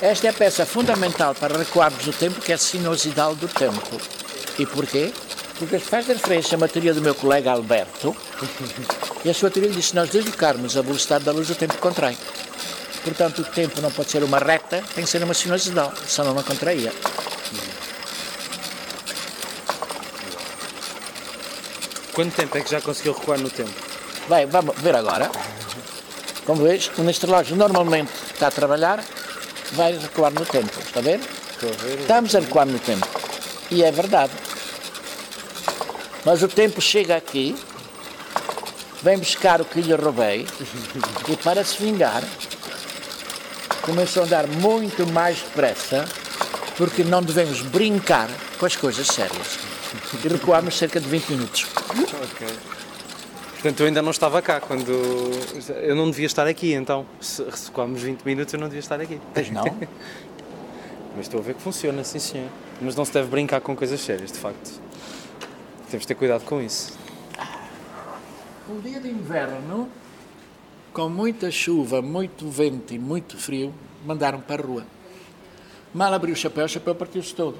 Esta 0.00 0.26
é 0.26 0.30
a 0.30 0.32
peça 0.32 0.66
fundamental 0.66 1.34
para 1.34 1.56
recuarmos 1.56 2.06
o 2.06 2.12
tempo, 2.12 2.40
que 2.40 2.52
é 2.52 2.54
a 2.54 2.58
sinuosidade 2.58 3.36
do 3.36 3.48
tempo. 3.48 4.00
E 4.58 4.66
porquê? 4.66 5.12
Porque 5.58 5.78
faz 5.78 6.06
referência 6.06 6.56
a 6.56 6.58
uma 6.58 6.68
teoria 6.68 6.92
do 6.92 7.00
meu 7.00 7.14
colega 7.14 7.52
Alberto, 7.52 8.14
e 9.24 9.30
a 9.30 9.34
sua 9.34 9.50
teoria 9.50 9.70
diz 9.70 9.84
que 9.84 9.90
se 9.90 9.94
nós 9.94 10.10
deslocarmos 10.10 10.76
a 10.76 10.82
velocidade 10.82 11.24
da 11.24 11.32
luz, 11.32 11.48
o 11.48 11.54
tempo 11.54 11.78
contrai. 11.78 12.16
Portanto, 13.02 13.42
o 13.42 13.44
tempo 13.44 13.80
não 13.80 13.90
pode 13.90 14.10
ser 14.10 14.22
uma 14.24 14.38
reta, 14.38 14.82
tem 14.94 15.04
que 15.04 15.10
ser 15.10 15.22
uma 15.22 15.34
sinuosidade, 15.34 15.94
senão 16.06 16.34
não 16.34 16.42
contraía. 16.42 16.92
Quanto 22.12 22.34
tempo 22.34 22.58
é 22.58 22.60
que 22.60 22.70
já 22.70 22.80
conseguiu 22.80 23.12
recuar 23.12 23.38
no 23.38 23.50
tempo? 23.50 23.72
Bem, 24.28 24.46
vamos 24.46 24.74
ver 24.80 24.94
agora. 24.94 25.30
Como 26.44 26.62
vês, 26.62 26.90
neste 26.98 27.26
relógio 27.26 27.56
normalmente 27.56 28.10
está 28.32 28.48
a 28.48 28.50
trabalhar, 28.50 29.04
vai 29.74 29.92
recuar 29.98 30.32
no 30.32 30.44
tempo. 30.46 30.78
Está 30.80 31.00
a 31.00 31.02
ver? 31.02 31.20
Estamos 32.00 32.34
a 32.34 32.40
recuar 32.40 32.66
no 32.66 32.78
tempo. 32.78 33.06
E 33.70 33.82
é 33.82 33.90
verdade. 33.90 34.32
Mas 36.24 36.42
o 36.42 36.48
tempo 36.48 36.80
chega 36.80 37.16
aqui, 37.16 37.54
vem 39.02 39.18
buscar 39.18 39.60
o 39.60 39.64
que 39.64 39.80
lhe 39.80 39.94
roubei 39.94 40.46
e 41.28 41.36
para 41.36 41.62
se 41.64 41.82
vingar 41.82 42.22
começou 43.82 44.22
a 44.22 44.26
andar 44.26 44.46
muito 44.46 45.06
mais 45.12 45.38
depressa 45.40 46.06
porque 46.76 47.04
não 47.04 47.22
devemos 47.22 47.60
brincar 47.60 48.28
com 48.58 48.66
as 48.66 48.74
coisas 48.74 49.06
sérias. 49.06 49.58
E 50.24 50.28
recuámos 50.28 50.76
cerca 50.76 50.98
de 50.98 51.06
20 51.06 51.28
minutos. 51.30 51.66
Ok. 51.90 52.48
Portanto, 53.64 53.80
eu 53.80 53.86
ainda 53.86 54.02
não 54.02 54.10
estava 54.10 54.42
cá 54.42 54.60
quando. 54.60 54.92
Eu 55.82 55.96
não 55.96 56.10
devia 56.10 56.26
estar 56.26 56.46
aqui, 56.46 56.74
então. 56.74 57.06
Se 57.18 57.42
recuámos 57.42 58.02
20 58.02 58.20
minutos, 58.20 58.52
eu 58.52 58.60
não 58.60 58.66
devia 58.66 58.80
estar 58.80 59.00
aqui. 59.00 59.18
Pois 59.32 59.50
não? 59.50 59.64
Mas 61.16 61.24
estou 61.24 61.40
a 61.40 61.42
ver 61.42 61.54
que 61.54 61.62
funciona, 61.62 62.04
sim 62.04 62.18
senhor. 62.18 62.50
Mas 62.78 62.94
não 62.94 63.06
se 63.06 63.14
deve 63.14 63.28
brincar 63.28 63.62
com 63.62 63.74
coisas 63.74 63.98
sérias, 64.02 64.30
de 64.30 64.38
facto. 64.38 64.70
Temos 65.88 66.02
de 66.02 66.08
ter 66.08 66.14
cuidado 66.14 66.44
com 66.44 66.60
isso. 66.60 66.92
Um 68.68 68.80
dia 68.80 69.00
de 69.00 69.08
inverno, 69.08 69.88
com 70.92 71.08
muita 71.08 71.50
chuva, 71.50 72.02
muito 72.02 72.46
vento 72.50 72.92
e 72.92 72.98
muito 72.98 73.38
frio, 73.38 73.72
mandaram 74.04 74.42
para 74.42 74.62
a 74.62 74.66
rua. 74.66 74.86
Mal 75.94 76.12
abriu 76.12 76.34
o 76.34 76.36
chapéu, 76.36 76.66
o 76.66 76.68
chapéu 76.68 76.94
partiu-se 76.94 77.34
todo. 77.34 77.58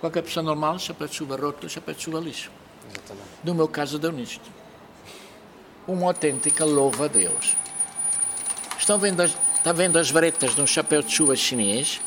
Qualquer 0.00 0.24
pessoa 0.24 0.42
normal, 0.42 0.80
chapéu 0.80 1.06
de 1.06 1.14
chuva 1.14 1.36
roto, 1.36 1.68
chapéu 1.68 1.94
de 1.94 2.02
chuva 2.02 2.18
lixo. 2.18 2.50
Exatamente. 2.88 3.28
No 3.44 3.54
meu 3.54 3.68
caso, 3.68 3.96
deu 3.96 4.10
nisto. 4.10 4.58
Uma 5.90 6.06
autêntica 6.06 6.64
louva 6.64 7.06
a 7.06 7.08
Deus. 7.08 7.56
Estão 8.78 8.96
vendo 8.96 9.22
as, 9.22 9.36
está 9.56 9.72
vendo 9.72 9.98
as 9.98 10.08
varetas 10.08 10.54
de 10.54 10.60
um 10.60 10.66
chapéu 10.66 11.02
de 11.02 11.10
chuva 11.10 11.34
chinês? 11.34 12.00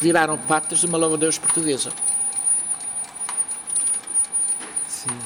Viraram 0.00 0.38
patas 0.38 0.78
de 0.78 0.86
uma 0.86 0.96
louva 0.96 1.16
a 1.16 1.18
Deus 1.18 1.36
portuguesa. 1.36 1.92
Sim. 4.88 5.18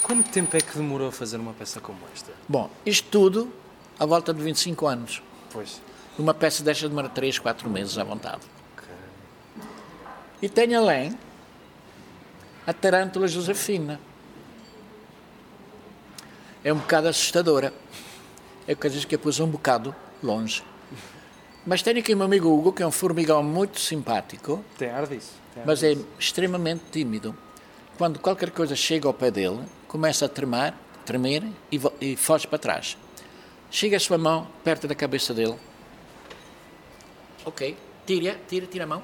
Quanto 0.00 0.30
tempo 0.30 0.56
é 0.56 0.60
que 0.60 0.76
demorou 0.76 1.08
a 1.08 1.12
fazer 1.12 1.38
uma 1.38 1.54
peça 1.54 1.80
como 1.80 1.98
esta? 2.14 2.32
Bom, 2.48 2.70
isto 2.86 3.08
tudo 3.10 3.52
à 3.98 4.06
volta 4.06 4.32
de 4.32 4.40
25 4.40 4.86
anos. 4.86 5.20
Pois. 5.50 5.82
Uma 6.16 6.32
peça 6.32 6.62
destas 6.62 6.88
demora 6.88 7.08
3, 7.08 7.40
4 7.40 7.68
meses 7.68 7.98
à 7.98 8.04
vontade. 8.04 8.42
E 10.40 10.48
tem 10.48 10.72
além 10.76 11.18
a 12.64 12.72
tarântula 12.72 13.26
Josefina. 13.26 13.98
É 16.68 16.72
um 16.72 16.76
bocado 16.76 17.08
assustadora. 17.08 17.72
É 18.66 18.74
coisas 18.74 19.02
que 19.02 19.14
a 19.14 19.18
pus 19.18 19.40
um 19.40 19.46
bocado 19.46 19.96
longe. 20.22 20.62
Mas 21.64 21.80
tenho 21.80 21.98
aqui 21.98 22.12
o 22.12 22.16
meu 22.18 22.26
amigo 22.26 22.46
Hugo, 22.46 22.74
que 22.74 22.82
é 22.82 22.86
um 22.86 22.90
formigão 22.90 23.42
muito 23.42 23.80
simpático, 23.80 24.62
Tem 24.76 24.90
ar 24.90 25.06
disso. 25.06 25.32
Tem 25.54 25.62
ar 25.62 25.66
mas 25.66 25.82
é 25.82 25.94
disso. 25.94 26.06
extremamente 26.18 26.82
tímido. 26.92 27.34
Quando 27.96 28.18
qualquer 28.18 28.50
coisa 28.50 28.76
chega 28.76 29.08
ao 29.08 29.14
pé 29.14 29.30
dele, 29.30 29.64
começa 29.86 30.26
a 30.26 30.28
tremar, 30.28 30.74
tremer 31.06 31.42
e, 31.72 31.80
e 32.02 32.16
foge 32.16 32.46
para 32.46 32.58
trás. 32.58 32.98
Chega 33.70 33.96
a 33.96 34.00
sua 34.00 34.18
mão 34.18 34.46
perto 34.62 34.86
da 34.86 34.94
cabeça 34.94 35.32
dele. 35.32 35.56
Ok, 37.46 37.78
tira, 38.04 38.38
tira, 38.46 38.66
tira 38.66 38.84
a 38.84 38.86
mão. 38.86 39.02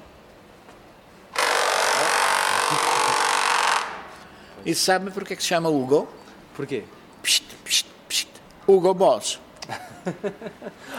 E 4.63 4.75
sabe 4.75 5.09
porque 5.09 5.33
é 5.33 5.35
que 5.35 5.41
se 5.41 5.49
chama 5.49 5.69
Hugo? 5.69 6.07
Porquê? 6.55 6.83
Psst, 7.25 7.43
psst, 7.63 7.87
psst. 8.07 8.27
Hugo 8.67 8.93
Boss. 8.93 9.39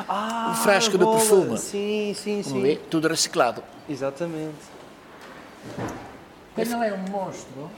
Ah, 0.09 0.53
o 0.53 0.63
frasco 0.63 0.99
do 0.99 1.11
perfume. 1.13 1.57
Sim, 1.57 2.13
sim, 2.15 2.43
Como 2.43 2.61
vê, 2.61 2.77
tudo 2.77 3.09
reciclado. 3.09 3.63
Exatamente. 3.89 4.59
Ele 6.59 6.71
não 6.71 6.83
é 6.83 6.93
um 6.93 6.99
monstro 7.09 7.71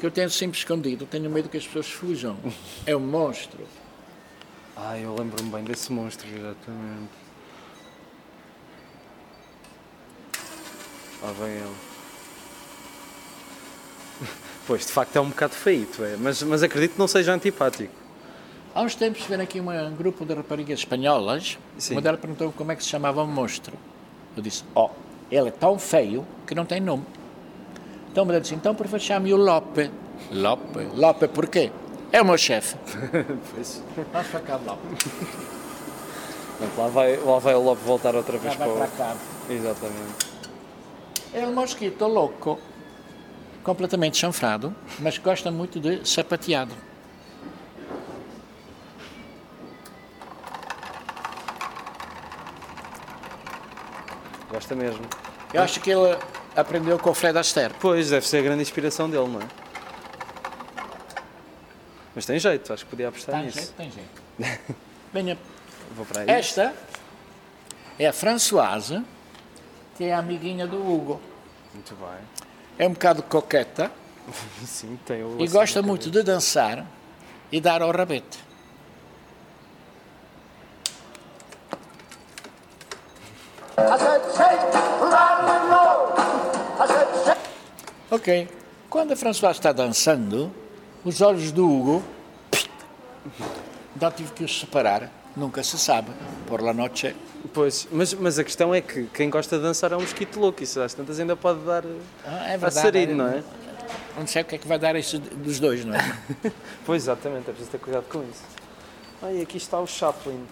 que 0.00 0.06
eu 0.06 0.10
tenho 0.10 0.28
sempre 0.30 0.58
escondido. 0.58 1.06
Tenho 1.06 1.30
medo 1.30 1.48
que 1.48 1.58
as 1.58 1.66
pessoas 1.66 1.90
fujam. 1.90 2.36
É 2.86 2.96
um 2.96 3.00
monstro. 3.00 3.66
Ah, 4.74 4.98
eu 4.98 5.14
lembro-me 5.14 5.50
bem 5.50 5.64
desse 5.64 5.92
monstro, 5.92 6.26
exatamente. 6.26 7.12
Lá 11.22 11.32
vem 11.32 11.50
ele. 11.50 11.76
Pois, 14.68 14.86
de 14.86 14.92
facto 14.92 15.16
é 15.16 15.20
um 15.20 15.30
bocado 15.30 15.54
feito, 15.54 16.04
é. 16.04 16.14
Mas, 16.16 16.42
mas 16.42 16.62
acredito 16.62 16.92
que 16.92 16.98
não 17.00 17.08
seja 17.08 17.32
antipático. 17.32 17.92
Há 18.74 18.82
uns 18.82 18.94
tempos 18.94 19.22
vieram 19.24 19.42
aqui 19.42 19.58
uma- 19.58 19.82
um 19.82 19.96
grupo 19.96 20.24
de 20.24 20.34
raparigas 20.34 20.78
espanholas. 20.80 21.58
Sim. 21.78 21.94
Uma 21.94 22.02
delas 22.02 22.20
perguntou 22.20 22.52
como 22.52 22.70
é 22.70 22.76
que 22.76 22.82
se 22.84 22.88
chamava 22.90 23.22
o 23.22 23.26
monstro. 23.26 23.72
Eu 24.36 24.42
disse, 24.42 24.62
ó, 24.76 24.90
ele 25.32 25.48
é 25.48 25.50
tão 25.50 25.78
feio 25.78 26.24
que 26.46 26.54
não 26.54 26.64
tem 26.64 26.80
nome. 26.80 27.02
Então 28.12 28.24
me 28.24 28.38
disse, 28.40 28.54
então 28.54 28.74
por 28.74 28.84
favor 28.86 29.00
chame-o 29.00 29.36
Lope. 29.36 29.90
Lope? 30.30 30.84
Lope 30.94 31.26
porquê? 31.28 31.72
É 32.12 32.20
o 32.22 32.24
meu 32.24 32.36
chefe. 32.38 32.76
Pois. 33.54 33.82
Vamos 34.12 34.28
para 34.28 34.40
cá, 34.40 34.60
Lope. 34.64 34.86
Lá 36.76 36.88
vai, 36.88 37.16
lá 37.16 37.38
vai 37.38 37.54
o 37.54 37.62
Lobo 37.62 37.80
voltar 37.84 38.14
outra 38.14 38.36
vez 38.36 38.52
Já 38.54 38.58
para 38.64 38.72
para 38.74 38.84
o... 38.86 38.90
cá. 38.90 39.16
Exatamente. 39.48 40.28
É 41.32 41.46
um 41.46 41.52
mosquito 41.54 42.06
louco, 42.06 42.58
completamente 43.68 44.16
chanfrado, 44.16 44.74
mas 44.98 45.18
gosta 45.18 45.50
muito 45.50 45.78
de 45.78 46.08
sapateado. 46.08 46.74
Gosta 54.50 54.74
mesmo. 54.74 55.04
Eu 55.52 55.62
acho 55.62 55.80
que 55.80 55.90
ele 55.90 56.16
aprendeu 56.56 56.98
com 56.98 57.10
o 57.10 57.14
Fred 57.14 57.38
Astaire. 57.38 57.74
Pois, 57.78 58.08
deve 58.08 58.26
ser 58.26 58.38
a 58.38 58.42
grande 58.42 58.62
inspiração 58.62 59.10
dele, 59.10 59.28
não 59.28 59.40
é? 59.42 59.46
Mas 62.14 62.24
tem 62.24 62.38
jeito, 62.38 62.72
acho 62.72 62.84
que 62.84 62.90
podia 62.90 63.08
apostar 63.08 63.34
Tem 63.34 63.44
nisso. 63.44 63.58
jeito, 63.58 63.72
tem 63.74 63.90
jeito. 63.90 64.74
Venha, 65.12 65.36
Vou 65.94 66.06
para 66.06 66.22
aí. 66.22 66.30
esta 66.30 66.74
é 67.98 68.06
a 68.06 68.12
Françoise, 68.14 69.04
que 69.98 70.04
é 70.04 70.14
a 70.14 70.20
amiguinha 70.20 70.66
do 70.66 70.78
Hugo. 70.78 71.20
Muito 71.74 71.94
bem. 71.96 72.47
É 72.78 72.86
um 72.86 72.92
bocado 72.92 73.22
coqueta 73.22 73.90
Sim, 74.64 74.98
tem 75.06 75.22
o 75.22 75.28
e 75.28 75.30
lacinho 75.32 75.50
gosta 75.50 75.82
muito 75.82 76.10
de 76.10 76.22
dançar 76.22 76.86
e 77.50 77.60
dar 77.60 77.82
ao 77.82 77.90
rabete. 77.90 78.46
Ok. 88.10 88.48
Quando 88.88 89.12
a 89.12 89.16
Françoise 89.16 89.58
está 89.58 89.70
dançando, 89.70 90.52
os 91.04 91.20
olhos 91.20 91.52
do 91.52 91.68
Hugo. 91.68 92.04
Então 93.96 94.12
tive 94.12 94.30
que 94.32 94.44
os 94.44 94.60
separar. 94.60 95.10
Nunca 95.36 95.60
se 95.64 95.76
sabe. 95.76 96.12
Por 96.46 96.62
la 96.62 96.72
noche. 96.72 97.16
Pois, 97.52 97.88
mas, 97.90 98.12
mas 98.14 98.38
a 98.38 98.44
questão 98.44 98.74
é 98.74 98.80
que 98.80 99.06
quem 99.14 99.30
gosta 99.30 99.56
de 99.56 99.62
dançar 99.62 99.92
é 99.92 99.96
um 99.96 100.00
mosquito 100.00 100.38
louco, 100.38 100.62
isso 100.62 100.80
às 100.80 100.92
tantas 100.94 101.18
ainda 101.18 101.36
pode 101.36 101.60
dar 101.60 101.84
Ah, 102.24 102.50
é 102.50 102.54
a 102.54 102.56
verdade. 102.56 102.74
sarilho, 102.74 103.16
não 103.16 103.26
é? 103.28 103.42
Não 104.18 104.26
sei 104.26 104.42
o 104.42 104.44
que 104.44 104.56
é 104.56 104.58
que 104.58 104.66
vai 104.68 104.78
dar 104.78 104.96
isso 104.96 105.18
dos 105.18 105.58
dois, 105.60 105.84
não 105.84 105.94
é? 105.94 106.18
Pois, 106.84 107.04
exatamente, 107.04 107.42
é 107.48 107.52
preciso 107.52 107.70
ter 107.70 107.78
cuidado 107.78 108.04
com 108.10 108.22
isso. 108.22 108.42
Ah, 109.22 109.32
e 109.32 109.42
aqui 109.42 109.56
está 109.56 109.78
o 109.80 109.86
Chaplin. 109.86 110.44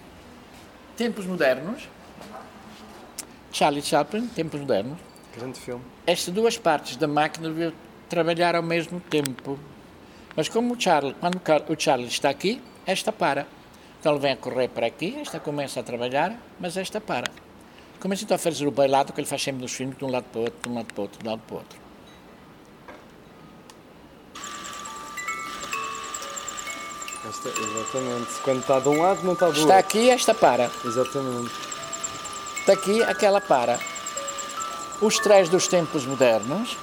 Tempos 0.96 1.26
modernos. 1.26 1.88
Charlie 3.52 3.82
Chaplin, 3.82 4.26
tempos 4.28 4.60
modernos. 4.60 4.98
Grande 5.36 5.58
filme. 5.58 5.82
Estas 6.06 6.32
duas 6.32 6.56
partes 6.58 6.96
da 6.96 7.06
máquina 7.06 7.48
deviam 7.48 7.72
trabalhar 8.08 8.54
ao 8.54 8.62
mesmo 8.62 9.00
tempo. 9.00 9.58
Mas 10.34 10.48
como 10.48 10.74
o 10.74 10.80
Charlie, 10.80 11.14
quando 11.20 11.40
o 11.68 11.76
Charlie 11.78 12.08
está 12.08 12.30
aqui, 12.30 12.62
esta 12.86 13.12
para. 13.12 13.46
Então 14.06 14.14
ele 14.14 14.22
vem 14.22 14.32
a 14.34 14.36
correr 14.36 14.68
para 14.68 14.86
aqui, 14.86 15.18
esta 15.20 15.40
começa 15.40 15.80
a 15.80 15.82
trabalhar, 15.82 16.32
mas 16.60 16.76
esta 16.76 17.00
para. 17.00 17.28
Começa 17.98 18.22
então 18.22 18.36
a 18.36 18.38
fazer 18.38 18.64
o 18.64 18.70
bailado 18.70 19.12
que 19.12 19.18
ele 19.20 19.26
faz 19.26 19.42
sempre 19.42 19.62
nos 19.62 19.72
filmes, 19.72 19.98
de 19.98 20.04
um 20.04 20.08
lado 20.12 20.26
para 20.30 20.38
o 20.38 20.44
outro, 20.44 20.60
de 20.62 20.68
um 20.68 20.74
lado 20.76 20.86
para 20.94 21.00
o 21.00 21.02
outro, 21.02 21.18
de 21.20 21.26
um 21.26 21.30
lado 21.32 21.42
para 21.44 21.54
o 21.54 21.58
outro. 21.58 21.78
Esta- 27.28 27.48
exatamente. 27.48 28.34
Quando 28.42 28.60
está 28.60 28.78
de 28.80 28.88
um 28.88 29.02
lado, 29.02 29.24
não 29.24 29.32
está 29.32 29.46
do 29.46 29.52
Está 29.52 29.62
outro. 29.62 29.78
aqui, 29.78 30.10
esta 30.10 30.34
para. 30.34 30.70
Exatamente. 30.84 31.52
Está 32.60 32.72
aqui, 32.72 33.02
aquela 33.02 33.40
para. 33.40 33.78
Os 35.00 35.18
três 35.18 35.48
dos 35.48 35.66
tempos 35.66 36.06
modernos, 36.06 36.76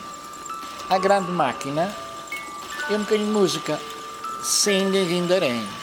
a 0.89 0.97
grande 0.97 1.31
máquina 1.31 1.93
e 2.89 2.93
um 2.93 2.99
bocadinho 2.99 3.27
de 3.27 3.33
música. 3.33 3.79
Sing 4.43 4.93
in 4.97 5.27
the 5.27 5.39
rain. 5.39 5.82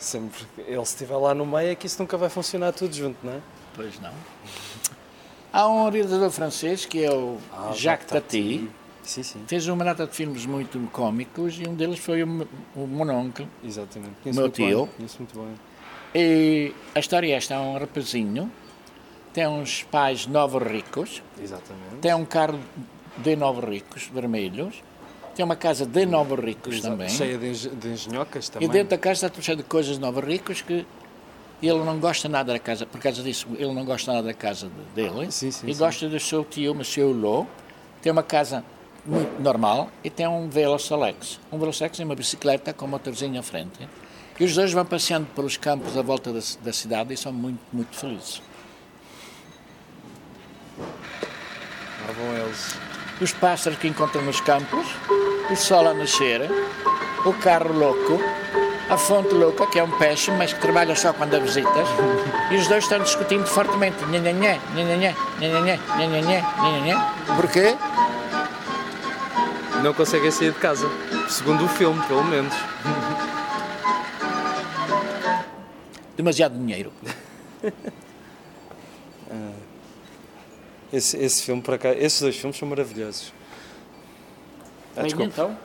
Sempre 0.00 0.44
ele 0.66 0.80
estiver 0.80 1.14
lá 1.16 1.34
no 1.34 1.44
meio 1.46 1.70
é 1.70 1.74
que 1.74 1.86
isso 1.86 2.00
nunca 2.02 2.16
vai 2.16 2.28
funcionar 2.30 2.72
tudo 2.72 2.92
junto, 2.94 3.18
não 3.22 3.34
é? 3.34 3.40
Pois 3.76 4.00
não. 4.00 4.10
Há 5.52 5.68
um 5.68 5.90
realizador 5.90 6.30
francês 6.30 6.86
que 6.86 7.04
é 7.04 7.12
o 7.12 7.36
Ah, 7.52 7.70
Jacques 7.74 8.08
Tati. 8.08 8.68
Sim, 9.02 9.22
sim. 9.22 9.44
Fez 9.46 9.66
uma 9.68 9.84
data 9.84 10.06
de 10.06 10.14
filmes 10.14 10.46
muito 10.46 10.78
cómicos 10.90 11.58
e 11.60 11.68
um 11.68 11.74
deles 11.74 11.98
foi 11.98 12.22
o, 12.22 12.48
o 12.74 12.86
Mononcle. 12.86 13.46
Exatamente. 13.62 14.14
Meu 14.24 14.34
muito 14.34 14.54
tio. 14.54 14.86
Bem. 14.86 14.94
Conheço 14.96 15.16
muito 15.18 15.38
bem. 15.38 15.54
E 16.14 16.72
a 16.94 16.98
história 17.00 17.26
é 17.26 17.36
esta: 17.36 17.56
há 17.56 17.60
um 17.60 17.78
rapazinho, 17.78 18.50
tem 19.34 19.46
uns 19.46 19.82
pais 19.82 20.26
novos 20.26 20.62
ricos, 20.62 21.22
Exatamente. 21.40 21.96
tem 22.00 22.14
um 22.14 22.24
carro 22.24 22.58
de 23.18 23.36
novos 23.36 23.64
ricos, 23.64 24.06
vermelhos, 24.06 24.82
tem 25.40 25.44
uma 25.46 25.56
casa 25.56 25.86
de 25.86 26.04
novos 26.04 26.38
ricos 26.38 26.74
Exato. 26.76 26.90
também. 26.90 27.08
Cheia 27.08 27.38
de, 27.38 27.68
de 27.70 27.88
engenhocas 27.88 28.48
E 28.48 28.50
também. 28.50 28.68
dentro 28.68 28.90
da 28.90 28.98
casa 28.98 29.12
está 29.14 29.30
tudo 29.30 29.42
cheio 29.42 29.56
de 29.56 29.62
coisas 29.62 29.94
de 29.94 30.00
novos 30.00 30.22
ricos 30.22 30.60
que 30.60 30.84
ele 31.62 31.78
não 31.82 31.98
gosta 31.98 32.28
nada 32.28 32.52
da 32.52 32.58
casa, 32.58 32.84
por 32.84 33.00
causa 33.00 33.22
disso, 33.22 33.46
ele 33.56 33.72
não 33.72 33.82
gosta 33.86 34.12
nada 34.12 34.26
da 34.26 34.34
casa 34.34 34.68
de- 34.68 35.02
dele. 35.02 35.30
Sim, 35.32 35.50
sim, 35.50 35.66
e 35.66 35.72
sim. 35.72 35.78
gosta 35.80 36.06
do 36.10 36.20
seu 36.20 36.44
tio, 36.44 36.74
Monsieur 36.74 37.08
Lô, 37.08 37.46
tem 38.02 38.12
uma 38.12 38.22
casa 38.22 38.62
muito 39.06 39.40
normal 39.40 39.88
e 40.04 40.10
tem 40.10 40.28
um 40.28 40.46
Velosolex. 40.50 41.40
Um 41.50 41.58
Velosolex 41.58 41.98
é 42.00 42.04
uma 42.04 42.14
bicicleta 42.14 42.74
com 42.74 42.84
um 42.84 42.88
motorzinho 42.88 43.40
à 43.40 43.42
frente. 43.42 43.88
E 44.38 44.44
os 44.44 44.54
dois 44.54 44.74
vão 44.74 44.84
passeando 44.84 45.26
pelos 45.34 45.56
campos 45.56 45.96
à 45.96 46.02
volta 46.02 46.34
da, 46.34 46.40
da 46.62 46.72
cidade 46.74 47.14
e 47.14 47.16
são 47.16 47.32
muito, 47.32 47.60
muito 47.72 47.96
felizes. 47.96 48.42
Lá 50.78 52.12
vão 52.12 52.36
eles. 52.46 52.74
Os 53.22 53.32
pássaros 53.34 53.78
que 53.78 53.86
encontram 53.86 54.22
nos 54.22 54.40
campos, 54.40 54.86
o 55.50 55.56
sol 55.56 55.88
a 55.88 55.94
nascer, 55.94 56.48
o 57.24 57.32
carro 57.34 57.72
louco, 57.72 58.20
a 58.88 58.96
fonte 58.96 59.34
louca, 59.34 59.66
que 59.66 59.78
é 59.78 59.84
um 59.84 59.90
peixe, 59.98 60.30
mas 60.30 60.52
que 60.52 60.60
trabalha 60.60 60.94
só 60.94 61.12
quando 61.12 61.34
há 61.34 61.38
visitas, 61.38 61.88
e 62.50 62.56
os 62.56 62.68
dois 62.68 62.84
estão 62.84 62.98
discutindo 63.00 63.46
fortemente. 63.46 64.04
Nhanhanhé, 64.06 64.60
nhanhanhé, 64.74 65.14
nhanhanhé, 65.38 65.78
nhanhanhé, 65.96 66.44
nhanhanhé. 66.58 66.96
Porquê? 67.36 67.76
Não 69.82 69.94
conseguem 69.94 70.30
sair 70.30 70.52
de 70.52 70.58
casa, 70.58 70.88
segundo 71.28 71.64
o 71.64 71.68
filme, 71.68 72.00
pelo 72.06 72.24
menos. 72.24 72.54
Demasiado 76.16 76.58
dinheiro. 76.58 76.92
Esse, 80.92 81.16
esse 81.16 81.42
filme, 81.42 81.62
para 81.62 81.78
cá, 81.78 81.92
esses 81.92 82.20
dois 82.20 82.36
filmes 82.36 82.58
são 82.58 82.68
maravilhosos. 82.68 83.32
Ah, 84.96 85.02
então, 85.06 85.56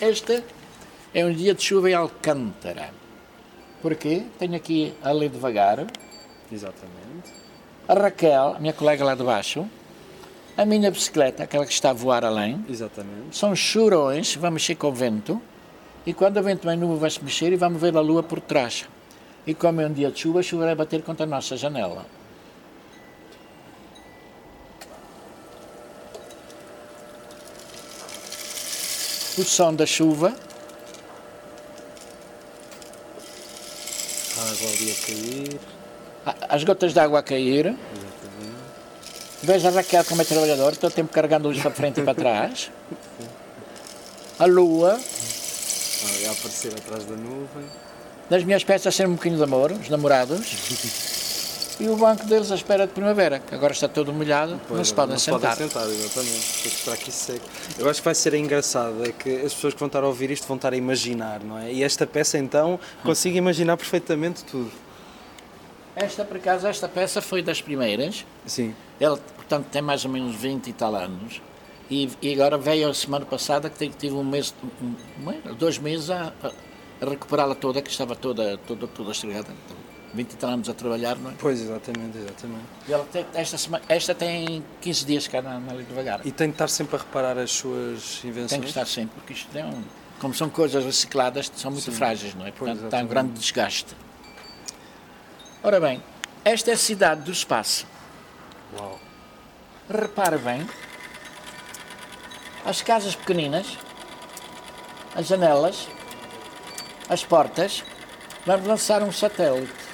este 0.00 0.42
é 1.14 1.24
um 1.24 1.32
dia 1.32 1.54
de 1.54 1.62
chuva 1.62 1.90
em 1.90 1.94
Alcântara. 1.94 2.90
Porquê? 3.80 4.24
Tenho 4.38 4.54
aqui 4.54 4.94
a 5.02 5.10
ler 5.12 5.30
devagar. 5.30 5.86
Exatamente. 6.52 7.32
A 7.86 7.94
Raquel, 7.94 8.54
a 8.56 8.60
minha 8.60 8.72
colega 8.72 9.04
lá 9.04 9.14
de 9.14 9.22
baixo, 9.22 9.66
a 10.56 10.64
minha 10.64 10.90
bicicleta, 10.90 11.44
aquela 11.44 11.64
que 11.64 11.72
está 11.72 11.90
a 11.90 11.92
voar 11.92 12.24
além, 12.24 12.64
Exatamente. 12.68 13.36
são 13.36 13.54
churões, 13.54 14.34
vai 14.34 14.50
mexer 14.50 14.74
com 14.74 14.88
o 14.88 14.92
vento, 14.92 15.40
e 16.04 16.12
quando 16.12 16.38
o 16.38 16.42
vento 16.42 16.66
vem 16.66 16.76
nuvem 16.76 16.98
vai 16.98 17.10
se 17.10 17.22
mexer 17.22 17.52
e 17.52 17.56
vamos 17.56 17.80
ver 17.80 17.96
a 17.96 18.00
lua 18.00 18.22
por 18.22 18.40
trás. 18.40 18.86
E 19.46 19.54
como 19.54 19.80
é 19.80 19.86
um 19.86 19.92
dia 19.92 20.10
de 20.10 20.18
chuva, 20.18 20.40
a 20.40 20.42
chuva 20.42 20.64
vai 20.66 20.74
bater 20.74 21.02
contra 21.02 21.24
a 21.24 21.28
nossa 21.28 21.56
janela. 21.56 22.04
O 29.38 29.44
som 29.44 29.72
da 29.72 29.86
chuva, 29.86 30.34
A 34.36 34.40
água 34.40 34.68
ali 34.70 34.90
a 34.90 35.06
cair. 35.06 35.60
a- 36.26 36.54
as 36.56 36.64
gotas 36.64 36.92
de 36.92 36.98
água 37.00 37.20
a 37.20 37.22
cair, 37.22 37.66
Exatamente. 37.66 37.78
Veja 39.42 39.68
a 39.68 39.70
Raquel 39.70 40.04
como 40.04 40.22
é 40.22 40.24
trabalhador, 40.24 40.76
todo 40.76 40.90
o 40.90 40.94
tempo 40.94 41.12
carregando 41.12 41.48
luz 41.48 41.60
para 41.60 41.70
frente 41.70 42.00
e 42.00 42.04
para 42.04 42.14
trás. 42.14 42.70
A 44.40 44.44
lua, 44.46 44.98
Ah, 45.00 46.28
a 46.28 46.32
aparecer 46.32 46.72
atrás 46.76 47.04
da 47.04 47.14
nuvem. 47.16 47.64
das 48.28 48.42
minhas 48.44 48.64
peças 48.64 48.94
ser 48.94 49.06
um 49.06 49.12
bocadinho 49.12 49.36
de 49.38 49.44
amor, 49.44 49.70
os 49.72 49.88
namorados. 49.88 50.46
E 51.80 51.88
o 51.88 51.96
banco 51.96 52.26
deles 52.26 52.50
à 52.50 52.56
espera 52.56 52.86
de 52.88 52.92
primavera, 52.92 53.38
que 53.38 53.54
agora 53.54 53.72
está 53.72 53.86
todo 53.86 54.12
molhado, 54.12 54.52
não 54.52 54.58
Pois, 54.66 54.88
se 54.88 54.94
podem 54.94 55.12
não 55.12 55.18
sentar. 55.18 55.52
Se 55.56 55.68
podem 55.68 55.68
sentar, 55.68 55.88
exatamente. 55.88 56.62
Tem 56.84 56.96
que 56.96 57.08
isso 57.10 57.24
seque. 57.24 57.40
Eu 57.78 57.88
acho 57.88 58.00
que 58.00 58.04
vai 58.04 58.14
ser 58.16 58.34
engraçado, 58.34 59.04
é 59.06 59.12
que 59.12 59.36
as 59.36 59.54
pessoas 59.54 59.74
que 59.74 59.78
vão 59.80 59.86
estar 59.86 60.02
a 60.02 60.06
ouvir 60.08 60.30
isto 60.32 60.46
vão 60.48 60.56
estar 60.56 60.72
a 60.72 60.76
imaginar, 60.76 61.40
não 61.44 61.56
é? 61.56 61.72
E 61.72 61.84
esta 61.84 62.04
peça 62.04 62.36
então 62.36 62.80
consigo 63.04 63.36
imaginar 63.36 63.76
perfeitamente 63.76 64.44
tudo. 64.44 64.72
Esta, 65.94 66.24
por 66.24 66.36
acaso, 66.36 66.66
esta 66.66 66.88
peça 66.88 67.20
foi 67.22 67.42
das 67.42 67.60
primeiras. 67.62 68.24
Sim. 68.46 68.74
Ela, 68.98 69.16
portanto, 69.16 69.66
tem 69.70 69.80
mais 69.82 70.04
ou 70.04 70.10
menos 70.10 70.34
20 70.34 70.68
e 70.68 70.72
tal 70.72 70.94
anos. 70.96 71.40
E, 71.90 72.08
e 72.20 72.34
agora 72.34 72.58
veio 72.58 72.88
a 72.88 72.94
semana 72.94 73.24
passada 73.24 73.70
que 73.70 73.88
tive- 73.88 74.14
um 74.14 74.22
mês, 74.24 74.52
um, 74.82 75.54
dois 75.54 75.78
meses 75.78 76.10
a, 76.10 76.32
a- 76.42 76.50
a 77.00 77.08
recuperá-la 77.08 77.54
toda, 77.54 77.80
que 77.80 77.90
estava 77.90 78.14
toda, 78.16 78.58
toda, 78.58 78.86
toda 78.88 79.10
estragada. 79.12 79.48
Então, 80.08 80.14
20 80.14 80.32
e 80.32 80.36
tal 80.36 80.50
anos 80.50 80.68
a 80.68 80.74
trabalhar, 80.74 81.16
não 81.16 81.30
é? 81.30 81.34
Pois, 81.38 81.60
exatamente, 81.60 82.18
exatamente. 82.18 82.64
E 82.88 82.92
ela 82.92 83.04
tem, 83.04 83.26
esta, 83.34 83.58
semana, 83.58 83.84
esta 83.88 84.14
tem 84.14 84.64
15 84.80 85.04
dias 85.04 85.28
cá 85.28 85.42
na, 85.42 85.60
na 85.60 85.74
devagar. 85.74 86.20
E 86.24 86.32
tem 86.32 86.48
que 86.48 86.54
estar 86.54 86.68
sempre 86.68 86.96
a 86.96 86.98
reparar 86.98 87.38
as 87.38 87.50
suas 87.50 88.22
invenções. 88.24 88.50
Tem 88.50 88.60
que 88.60 88.68
estar 88.68 88.86
sempre, 88.86 89.14
porque 89.16 89.32
isto 89.32 89.56
é 89.56 89.64
um, 89.64 89.82
como 90.18 90.34
são 90.34 90.48
coisas 90.48 90.84
recicladas, 90.84 91.50
são 91.54 91.70
muito 91.70 91.92
frágeis, 91.92 92.34
não 92.34 92.46
é? 92.46 92.52
Pois, 92.52 92.70
Portanto, 92.70 92.84
está 92.84 92.98
um 92.98 93.06
grande 93.06 93.32
desgaste. 93.32 93.94
Ora 95.62 95.80
bem, 95.80 96.02
esta 96.44 96.70
é 96.70 96.74
a 96.74 96.78
cidade 96.78 97.22
do 97.22 97.32
espaço. 97.32 97.86
Uau. 98.76 98.98
Repare 99.90 100.38
bem, 100.38 100.66
as 102.64 102.82
casas 102.82 103.14
pequeninas, 103.14 103.78
as 105.14 105.26
janelas, 105.26 105.88
as 107.08 107.24
portas, 107.24 107.82
vamos 108.44 108.66
lançar 108.66 109.02
um 109.02 109.10
satélite. 109.10 109.87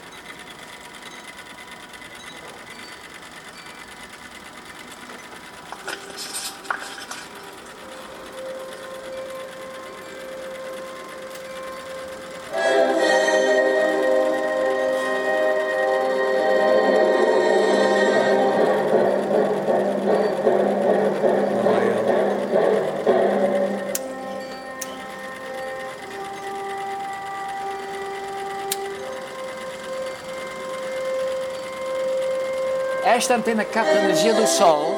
Esta 33.25 33.37
antena 33.37 33.65
capta 33.65 33.91
a 33.91 34.05
energia 34.05 34.35
do 34.35 34.47
Sol, 34.47 34.97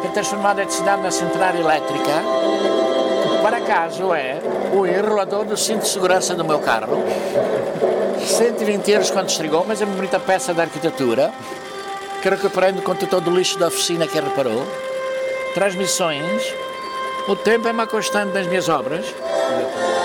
que 0.00 0.08
é 0.08 0.10
transformada 0.10 0.60
a 0.60 0.64
eletricidade 0.64 1.02
na 1.02 1.12
central 1.12 1.54
elétrica, 1.54 2.10
que 3.22 3.38
por 3.40 3.54
acaso 3.54 4.12
é 4.12 4.40
o 4.72 4.84
enrolador 4.84 5.44
do 5.44 5.56
cinto 5.56 5.82
de 5.82 5.88
segurança 5.88 6.34
do 6.34 6.44
meu 6.44 6.58
carro. 6.58 7.04
120 8.26 8.90
euros 8.90 9.12
quando 9.12 9.28
estrigou, 9.28 9.64
mas 9.68 9.80
é 9.80 9.84
uma 9.84 9.94
bonita 9.94 10.18
peça 10.18 10.52
de 10.52 10.62
arquitetura, 10.62 11.32
que 12.20 12.28
recuperando 12.28 12.82
contra 12.82 13.06
todo 13.06 13.30
o 13.30 13.36
lixo 13.36 13.56
da 13.56 13.68
oficina 13.68 14.08
que 14.08 14.18
reparou. 14.18 14.66
Transmissões, 15.54 16.52
o 17.28 17.36
tempo 17.36 17.68
é 17.68 17.70
uma 17.70 17.86
constante 17.86 18.32
das 18.32 18.48
minhas 18.48 18.68
obras, 18.68 19.06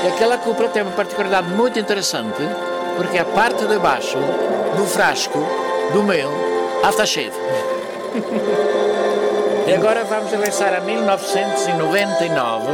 e 0.04 0.08
aquela 0.08 0.38
cúpula 0.38 0.70
tem 0.70 0.84
uma 0.84 0.92
particularidade 0.92 1.50
muito 1.50 1.80
interessante, 1.80 2.44
porque 2.96 3.18
a 3.18 3.26
parte 3.26 3.66
de 3.66 3.80
baixo 3.80 4.20
do 4.78 4.86
frasco 4.86 5.40
do 5.92 6.04
meu 6.04 6.49
aftershave. 6.84 7.34
E 9.68 9.74
agora 9.74 10.04
vamos 10.04 10.34
avançar 10.34 10.74
a 10.74 10.80
1999. 10.80 12.68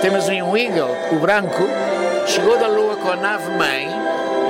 Temos 0.00 0.28
um 0.28 0.56
Eagle, 0.56 0.94
o 1.10 1.16
branco, 1.16 1.64
chegou 2.26 2.56
da 2.56 2.68
Lua 2.68 2.96
com 2.96 3.10
a 3.10 3.16
nave 3.16 3.50
mãe 3.56 3.88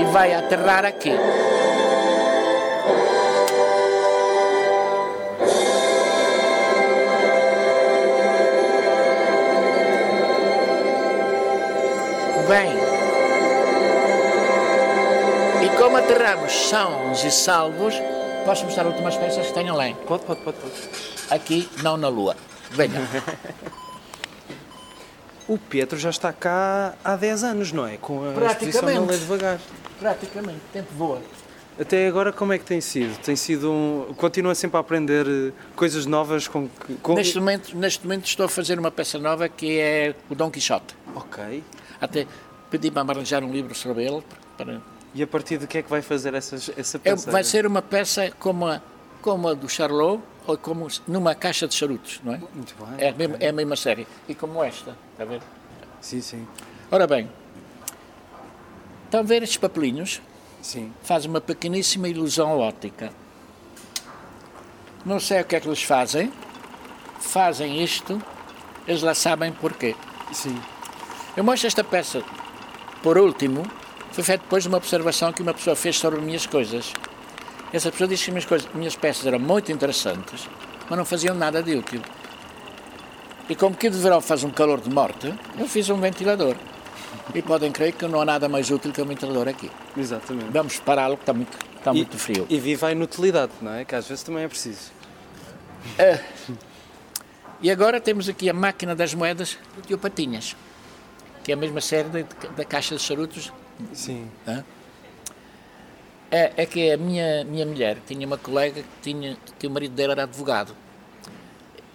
e 0.00 0.04
vai 0.04 0.34
aterrar 0.34 0.84
aqui. 0.84 1.12
Bem, 12.48 12.72
e 15.64 15.68
como 15.78 15.96
aterramos 15.96 16.52
sãos 16.68 17.24
e 17.24 17.30
salvos, 17.30 17.94
posso 18.44 18.64
mostrar 18.64 18.87
últimas 18.87 19.16
peças 19.16 19.46
que 19.46 19.55
tenho 19.55 19.72
além. 19.72 19.94
Pode, 20.07 20.24
pode, 20.24 20.40
pode, 20.42 20.57
pode. 20.59 20.74
Aqui, 21.31 21.68
não 21.83 21.96
na 21.96 22.09
Lua. 22.09 22.37
Venha. 22.70 23.00
O 25.48 25.59
Pietro 25.59 25.98
já 25.98 26.11
está 26.11 26.33
cá 26.33 26.94
há 27.05 27.16
10 27.16 27.44
anos, 27.44 27.72
não 27.72 27.87
é? 27.87 27.96
Com 27.96 28.22
a 28.24 28.28
exposição 28.46 28.83
Praticamente. 28.83 28.98
Não 29.00 29.07
Lê 29.07 29.18
Devagar. 29.18 29.61
Praticamente, 29.98 30.59
o 30.59 30.72
tempo 30.72 30.88
voa. 30.94 31.20
Até 31.81 32.07
agora, 32.07 32.33
como 32.33 32.52
é 32.52 32.59
que 32.59 32.64
tem 32.64 32.81
sido? 32.81 33.18
Tem 33.22 33.35
sido 33.35 33.70
um... 33.72 34.14
Continua 34.16 34.55
sempre 34.55 34.76
a 34.76 34.81
aprender 34.81 35.26
eh, 35.26 35.52
coisas 35.74 36.05
novas 36.07 36.46
com... 36.46 36.68
que- 36.68 36.94
com... 36.96 37.14
Neste 37.14 37.38
momento, 37.38 37.76
neste 37.76 38.05
momento 38.05 38.26
estou 38.26 38.44
a 38.46 38.48
fazer 38.48 38.78
uma 38.78 38.90
peça 38.90 39.18
nova 39.18 39.48
que 39.48 39.78
é 39.81 40.14
o 40.28 40.35
Dom 40.35 40.50
Quixote. 40.50 40.94
Ok. 41.14 41.64
Até 42.00 42.26
pedi 42.70 42.90
para 42.90 43.02
me 43.05 43.11
arranjar 43.12 43.42
um 43.42 43.50
livro 43.50 43.74
sobre 43.74 44.05
ele. 44.05 44.22
Para... 44.57 44.81
E 45.14 45.22
a 45.22 45.27
partir 45.27 45.59
de 45.59 45.66
que 45.66 45.79
é 45.79 45.83
que 45.83 45.90
vai 45.90 46.01
fazer 46.03 46.33
essas, 46.35 46.70
essa 46.77 46.96
É, 46.98 47.01
peça? 47.01 47.31
vai 47.31 47.44
ser 47.44 47.66
uma 47.66 47.83
peça 47.83 48.31
como 48.38 48.66
a, 48.66 48.81
como 49.20 49.48
a 49.48 49.55
do 49.55 49.68
Charlot, 49.68 50.22
ou 50.46 50.57
como 50.57 50.88
numa 51.07 51.35
caixa 51.35 51.68
de 51.68 51.75
charutos, 51.75 52.20
não 52.25 52.35
é? 52.35 52.40
Muito 52.55 52.75
bem. 52.77 52.88
É 53.07 53.11
a, 53.11 53.12
mesma, 53.12 53.37
é 53.38 53.48
a 53.48 53.53
mesma 53.53 53.77
série. 53.77 54.07
E 54.29 54.35
como 54.35 54.62
esta, 54.64 54.96
está 55.12 55.22
a 55.22 55.27
ver? 55.27 55.40
Sim, 56.01 56.20
sim. 56.20 56.48
Ora 56.90 57.07
bem, 57.07 57.29
estão 59.05 59.20
a 59.20 59.22
ver 59.22 59.42
estes 59.42 59.59
papelinhos? 59.59 60.20
Sim. 60.62 60.92
Faz 61.03 61.25
uma 61.27 61.40
pequeníssima 61.40 62.09
ilusão 62.09 62.59
óptica. 62.59 63.12
Não 65.05 65.18
sei 65.20 65.40
o 65.40 65.44
que 65.44 65.57
é 65.57 65.61
que 65.61 65.68
eles 65.68 65.83
fazem. 65.83 66.33
Fazem 67.20 67.83
isto, 67.83 68.20
eles 68.87 69.03
lá 69.03 69.14
sabem 69.14 69.53
porquê. 69.53 69.94
Sim. 70.33 70.61
Eu 71.37 71.44
mostro 71.44 71.66
esta 71.68 71.85
peça, 71.85 72.22
por 73.03 73.16
último, 73.16 73.62
foi 74.12 74.22
feito 74.22 74.42
depois 74.42 74.62
de 74.62 74.68
uma 74.68 74.77
observação 74.77 75.33
que 75.33 75.42
uma 75.42 75.55
pessoa 75.55 75.75
fez 75.75 75.96
sobre 75.96 76.20
minhas 76.20 76.46
coisas. 76.46 76.92
Essa 77.72 77.90
pessoa 77.90 78.07
disse 78.07 78.27
que 78.27 78.31
minhas, 78.31 78.44
coisas, 78.44 78.68
minhas 78.75 78.94
peças 78.94 79.27
eram 79.27 79.38
muito 79.38 79.72
interessantes, 79.72 80.46
mas 80.88 80.98
não 80.98 81.05
faziam 81.05 81.35
nada 81.35 81.62
de 81.62 81.75
útil. 81.75 82.03
E 83.48 83.57
como 83.57 83.75
que 83.75 83.88
de 83.88 83.98
verão 83.98 84.20
faz 84.20 84.44
um 84.44 84.51
calor 84.51 84.81
de 84.81 84.90
morte, 84.90 85.33
eu 85.59 85.66
fiz 85.66 85.88
um 85.88 85.98
ventilador. 85.98 86.55
E 87.35 87.40
podem 87.40 87.72
crer 87.72 87.92
que 87.92 88.07
não 88.07 88.20
há 88.20 88.25
nada 88.25 88.48
mais 88.48 88.70
útil 88.70 88.92
que 88.92 89.01
um 89.01 89.07
ventilador 89.07 89.48
aqui. 89.48 89.70
Exatamente. 89.96 90.51
Vamos 90.51 90.79
pará-lo, 90.81 91.16
que 91.16 91.22
está 91.22 91.33
muito, 91.33 91.59
está 91.79 91.92
muito 91.94 92.18
frio. 92.18 92.46
E 92.51 92.61
viva 92.61 92.88
a 92.88 92.92
inutilidade, 92.92 93.53
não 93.62 93.72
é? 93.72 93.85
Que 93.85 93.94
às 93.94 94.07
vezes 94.07 94.22
também 94.22 94.44
é 94.44 94.48
preciso. 94.48 94.92
E 97.62 97.70
agora 97.70 98.01
temos 98.01 98.29
aqui 98.29 98.51
a 98.51 98.53
máquina 98.53 98.94
das 98.94 99.14
moedas 99.14 99.57
do 99.77 99.83
Tio 99.83 99.96
Patinhas, 99.96 100.57
que 101.42 101.53
é 101.53 101.55
a 101.55 101.57
mesma 101.57 101.81
série 101.81 102.09
da, 102.09 102.48
da 102.57 102.64
caixa 102.64 102.96
de 102.96 103.03
charutos 103.03 103.53
Sim. 103.92 104.28
É, 106.30 106.52
é 106.56 106.66
que 106.66 106.90
a 106.90 106.96
minha, 106.96 107.44
minha 107.44 107.66
mulher 107.66 107.98
tinha 108.06 108.26
uma 108.26 108.38
colega 108.38 108.82
que, 108.82 108.88
tinha, 109.02 109.36
que 109.58 109.66
o 109.66 109.70
marido 109.70 109.94
dela 109.94 110.12
era 110.12 110.22
advogado 110.22 110.74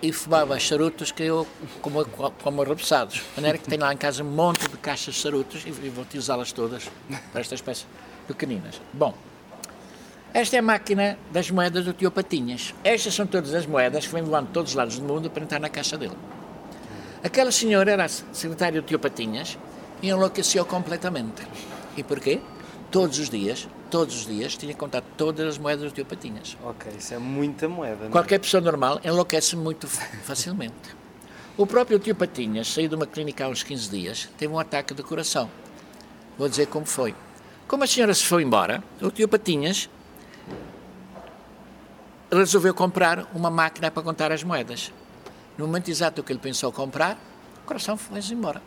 e 0.02 0.12
fumava 0.12 0.60
charutos 0.60 1.12
que 1.12 1.24
eu 1.24 1.48
como, 1.82 2.06
como 2.06 2.62
arrepessados. 2.62 3.16
De 3.16 3.24
maneira 3.36 3.58
que 3.58 3.68
tenho 3.68 3.82
lá 3.82 3.94
em 3.94 3.98
casa 3.98 4.24
um 4.24 4.30
monte 4.30 4.68
de 4.70 4.78
caixas 4.78 5.16
de 5.16 5.22
charutos 5.22 5.64
e, 5.66 5.70
e 5.70 5.90
vou 5.90 6.04
utilizá-las 6.04 6.52
todas 6.52 6.88
para 7.32 7.42
estas 7.42 7.62
peças 7.62 7.88
pequeninas. 8.28 8.80
Bom, 8.94 9.16
esta 10.34 10.56
é 10.56 10.60
a 10.60 10.62
máquina 10.62 11.18
das 11.32 11.50
moedas 11.50 11.84
do 11.84 11.94
tio 11.94 12.12
Patinhas. 12.12 12.76
Estas 12.84 13.16
são 13.16 13.26
todas 13.26 13.56
as 13.56 13.66
moedas 13.66 14.06
que 14.06 14.14
vêm 14.14 14.22
voando 14.22 14.48
de 14.48 14.54
todos 14.54 14.72
os 14.72 14.76
lados 14.76 15.00
do 15.00 15.06
mundo 15.06 15.32
para 15.32 15.44
entrar 15.44 15.60
na 15.60 15.70
caixa 15.70 15.98
dele. 15.98 16.16
Aquela 17.24 17.52
senhora 17.52 17.92
era 17.92 18.08
secretária 18.08 18.80
do 18.80 18.86
tio 18.86 19.00
Patinhas 19.00 19.58
e 20.00 20.10
enlouqueceu 20.10 20.64
completamente. 20.64 21.42
E 21.98 22.04
porquê? 22.04 22.40
Todos 22.92 23.20
os 23.20 23.30
dias, 23.30 23.68
todos 23.92 24.16
os 24.16 24.26
dias, 24.26 24.56
tinha 24.56 24.72
que 24.74 24.80
contar 24.80 25.02
todas 25.18 25.46
as 25.48 25.58
moedas 25.58 25.92
do 25.92 25.96
tio 25.96 26.06
Patinhas. 26.06 26.56
Ok, 26.64 26.92
isso 26.98 27.14
é 27.14 27.18
muita 27.18 27.68
moeda, 27.68 27.98
não 28.04 28.08
é? 28.08 28.12
Qualquer 28.12 28.40
pessoa 28.40 28.62
normal 28.62 29.02
enlouquece 29.04 29.56
muito 29.58 29.88
fa- 29.88 30.06
facilmente. 30.24 30.96
O 31.58 31.66
próprio 31.68 32.00
tio 32.00 32.16
Patinhas 32.16 32.72
saiu 32.72 32.88
de 32.88 32.96
uma 32.96 33.06
clínica 33.08 33.44
há 33.46 33.50
uns 33.50 33.64
15 33.64 33.90
dias, 33.90 34.30
teve 34.38 34.54
um 34.54 34.60
ataque 34.60 34.94
de 34.94 35.04
coração. 35.04 35.50
Vou 36.38 36.48
dizer 36.48 36.68
como 36.68 36.86
foi. 36.86 37.14
Como 37.68 37.84
a 37.84 37.88
senhora 37.88 38.14
se 38.14 38.24
foi 38.24 38.44
embora, 38.44 38.82
o 39.02 39.10
tio 39.12 39.28
Patinhas 39.28 39.90
resolveu 42.32 42.74
comprar 42.74 43.26
uma 43.34 43.50
máquina 43.50 43.90
para 43.90 44.04
contar 44.04 44.32
as 44.32 44.44
moedas. 44.44 44.94
No 45.58 45.66
momento 45.66 45.90
exato 45.90 46.22
que 46.24 46.32
ele 46.32 46.40
pensou 46.40 46.72
comprar, 46.72 47.18
o 47.64 47.66
coração 47.68 47.98
foi-se 47.98 48.34
embora. 48.34 48.62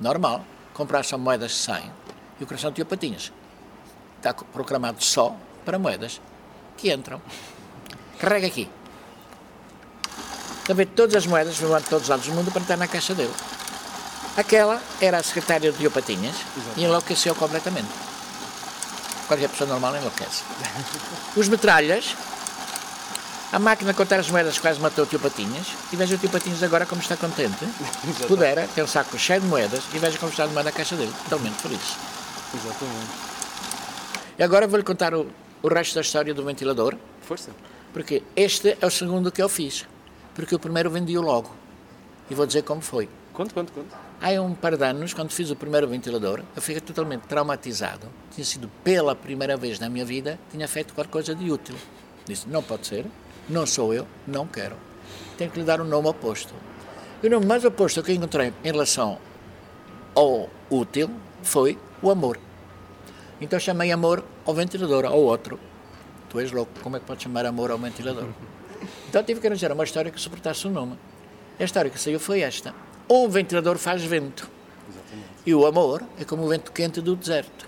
Normal. 0.00 0.44
Comprar 0.72 1.04
só 1.04 1.18
moedas 1.18 1.50
de 1.50 1.56
100 1.56 1.90
e 2.40 2.44
o 2.44 2.46
coração 2.46 2.70
do 2.70 2.74
tio 2.74 2.86
Patinhas 2.86 3.32
está 4.16 4.34
programado 4.34 5.02
só 5.02 5.36
para 5.64 5.78
moedas 5.78 6.20
que 6.76 6.92
entram. 6.92 7.20
Carrega 8.18 8.46
aqui. 8.46 8.68
Está 10.60 10.72
a 10.72 10.76
ver 10.76 10.86
todas 10.86 11.14
as 11.14 11.26
moedas 11.26 11.56
que 11.58 11.64
vão 11.64 11.78
de 11.78 11.86
todos 11.86 12.04
os 12.04 12.08
lados 12.08 12.26
do 12.26 12.32
mundo 12.32 12.50
para 12.50 12.62
entrar 12.62 12.76
na 12.76 12.86
caixa 12.86 13.14
dele. 13.14 13.32
Aquela 14.36 14.80
era 15.00 15.18
a 15.18 15.22
secretária 15.22 15.72
de 15.72 15.78
Diogo 15.78 15.94
Patinhas 15.94 16.36
e 16.76 16.84
enlouqueceu 16.84 17.34
completamente. 17.34 17.88
Qualquer 19.26 19.48
pessoa 19.48 19.68
normal 19.68 19.96
enlouquece. 19.96 20.42
Os 21.36 21.48
metralhas, 21.48 22.16
a 23.50 23.58
máquina 23.58 23.92
de 23.92 23.96
contar 23.96 24.20
as 24.20 24.30
moedas 24.30 24.58
quase 24.58 24.78
matou 24.78 25.04
o 25.04 25.06
tio 25.06 25.18
Patinhas 25.18 25.66
e 25.92 25.96
veja 25.96 26.14
o 26.14 26.18
tio 26.18 26.30
Patinhas 26.30 26.62
agora 26.62 26.86
como 26.86 27.00
está 27.00 27.16
contente. 27.16 27.66
Pudera, 28.28 28.68
tem 28.74 28.84
um 28.84 28.86
saco 28.86 29.18
cheio 29.18 29.40
de 29.40 29.46
moedas 29.46 29.82
e 29.92 29.98
veja 29.98 30.18
como 30.18 30.30
está 30.30 30.46
de 30.46 30.52
moeda 30.52 30.70
na 30.70 30.76
caixa 30.76 30.96
dele. 30.96 31.12
Totalmente 31.24 31.56
feliz. 31.62 31.96
Exatamente. 32.54 33.28
E 34.38 34.42
agora 34.42 34.66
vou-lhe 34.66 34.84
contar 34.84 35.14
o, 35.14 35.26
o 35.62 35.68
resto 35.68 35.94
da 35.96 36.00
história 36.00 36.32
do 36.32 36.44
ventilador. 36.44 36.96
Força. 37.22 37.50
Porque 37.92 38.22
este 38.36 38.76
é 38.80 38.86
o 38.86 38.90
segundo 38.90 39.32
que 39.32 39.42
eu 39.42 39.48
fiz. 39.48 39.86
Porque 40.34 40.54
o 40.54 40.58
primeiro 40.58 40.90
vendi-o 40.90 41.20
logo. 41.20 41.50
E 42.30 42.34
vou 42.34 42.46
dizer 42.46 42.62
como 42.62 42.80
foi. 42.80 43.08
Conte, 43.32 43.52
conte, 43.54 43.72
conte. 43.72 43.88
Há 44.20 44.40
um 44.40 44.54
par 44.54 44.76
de 44.76 44.84
anos, 44.84 45.14
quando 45.14 45.30
fiz 45.30 45.50
o 45.50 45.56
primeiro 45.56 45.86
ventilador, 45.86 46.42
eu 46.56 46.60
fiquei 46.60 46.80
totalmente 46.80 47.22
traumatizado. 47.22 48.08
Tinha 48.32 48.44
sido 48.44 48.68
pela 48.82 49.14
primeira 49.14 49.56
vez 49.56 49.78
na 49.78 49.88
minha 49.88 50.04
vida, 50.04 50.38
tinha 50.50 50.66
feito 50.66 50.92
qualquer 50.92 51.10
coisa 51.10 51.34
de 51.34 51.50
útil. 51.50 51.76
Disse, 52.26 52.48
não 52.48 52.62
pode 52.62 52.86
ser, 52.86 53.06
não 53.48 53.64
sou 53.64 53.94
eu, 53.94 54.06
não 54.26 54.46
quero. 54.46 54.76
Tenho 55.36 55.50
que 55.50 55.58
lhe 55.60 55.64
dar 55.64 55.80
um 55.80 55.84
nome 55.84 56.08
oposto. 56.08 56.52
E 57.22 57.26
o 57.26 57.30
nome 57.30 57.46
mais 57.46 57.64
oposto 57.64 58.02
que 58.02 58.10
eu 58.10 58.16
encontrei 58.16 58.52
em 58.64 58.72
relação 58.72 59.18
ao 60.14 60.50
útil 60.68 61.10
foi 61.42 61.78
o 62.02 62.10
amor. 62.10 62.38
Então 63.40 63.58
chamei 63.58 63.92
amor 63.92 64.24
ao 64.44 64.54
ventilador, 64.54 65.04
ao 65.04 65.18
outro. 65.18 65.58
Tu 66.28 66.40
és 66.40 66.52
louco, 66.52 66.72
como 66.82 66.96
é 66.96 67.00
que 67.00 67.06
pode 67.06 67.22
chamar 67.22 67.46
amor 67.46 67.70
ao 67.70 67.78
ventilador? 67.78 68.28
Então 69.08 69.22
tive 69.22 69.40
que 69.40 69.46
arranjar 69.46 69.72
uma 69.72 69.84
história 69.84 70.10
que 70.10 70.20
suportasse 70.20 70.66
o 70.66 70.70
nome. 70.70 70.98
A 71.58 71.64
história 71.64 71.90
que 71.90 71.98
saiu 71.98 72.20
foi 72.20 72.40
esta. 72.40 72.74
Um 73.08 73.28
ventilador 73.28 73.78
faz 73.78 74.02
vento. 74.02 74.48
E 75.46 75.54
o 75.54 75.66
amor 75.66 76.02
é 76.20 76.24
como 76.24 76.44
o 76.44 76.48
vento 76.48 76.72
quente 76.72 77.00
do 77.00 77.16
deserto. 77.16 77.66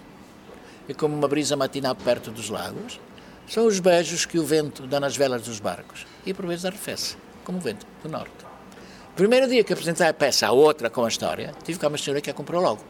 É 0.89 0.95
como 0.95 1.17
uma 1.17 1.29
brisa 1.29 1.57
matinal 1.57 1.95
perto 1.95 2.31
dos 2.31 2.51
lagos. 2.51 3.01
São 3.49 3.67
os 3.67 3.81
beijos 3.81 4.27
que 4.27 4.39
o 4.39 4.45
vento 4.45 4.87
dá 4.87 5.01
nas 5.01 5.17
velas 5.17 5.43
dos 5.43 5.59
barcos. 5.59 6.07
E 6.27 6.35
por 6.35 6.47
vezes 6.47 6.65
arrefece, 6.65 7.17
como 7.43 7.59
o 7.59 7.61
vento 7.61 7.87
do 8.03 8.09
norte. 8.09 8.51
Primeiro 9.17 9.49
dia 9.49 9.65
que 9.65 9.73
apresentei 9.73 10.07
a 10.07 10.15
peça 10.15 10.47
à 10.47 10.53
outra 10.53 10.89
com 10.89 11.05
a 11.05 11.09
história, 11.09 11.53
tive 11.65 11.79
cá 11.79 11.89
uma 11.89 11.99
senhora 11.99 12.21
que 12.21 12.31
a 12.31 12.35
comprou 12.35 12.63
logo. 12.63 12.85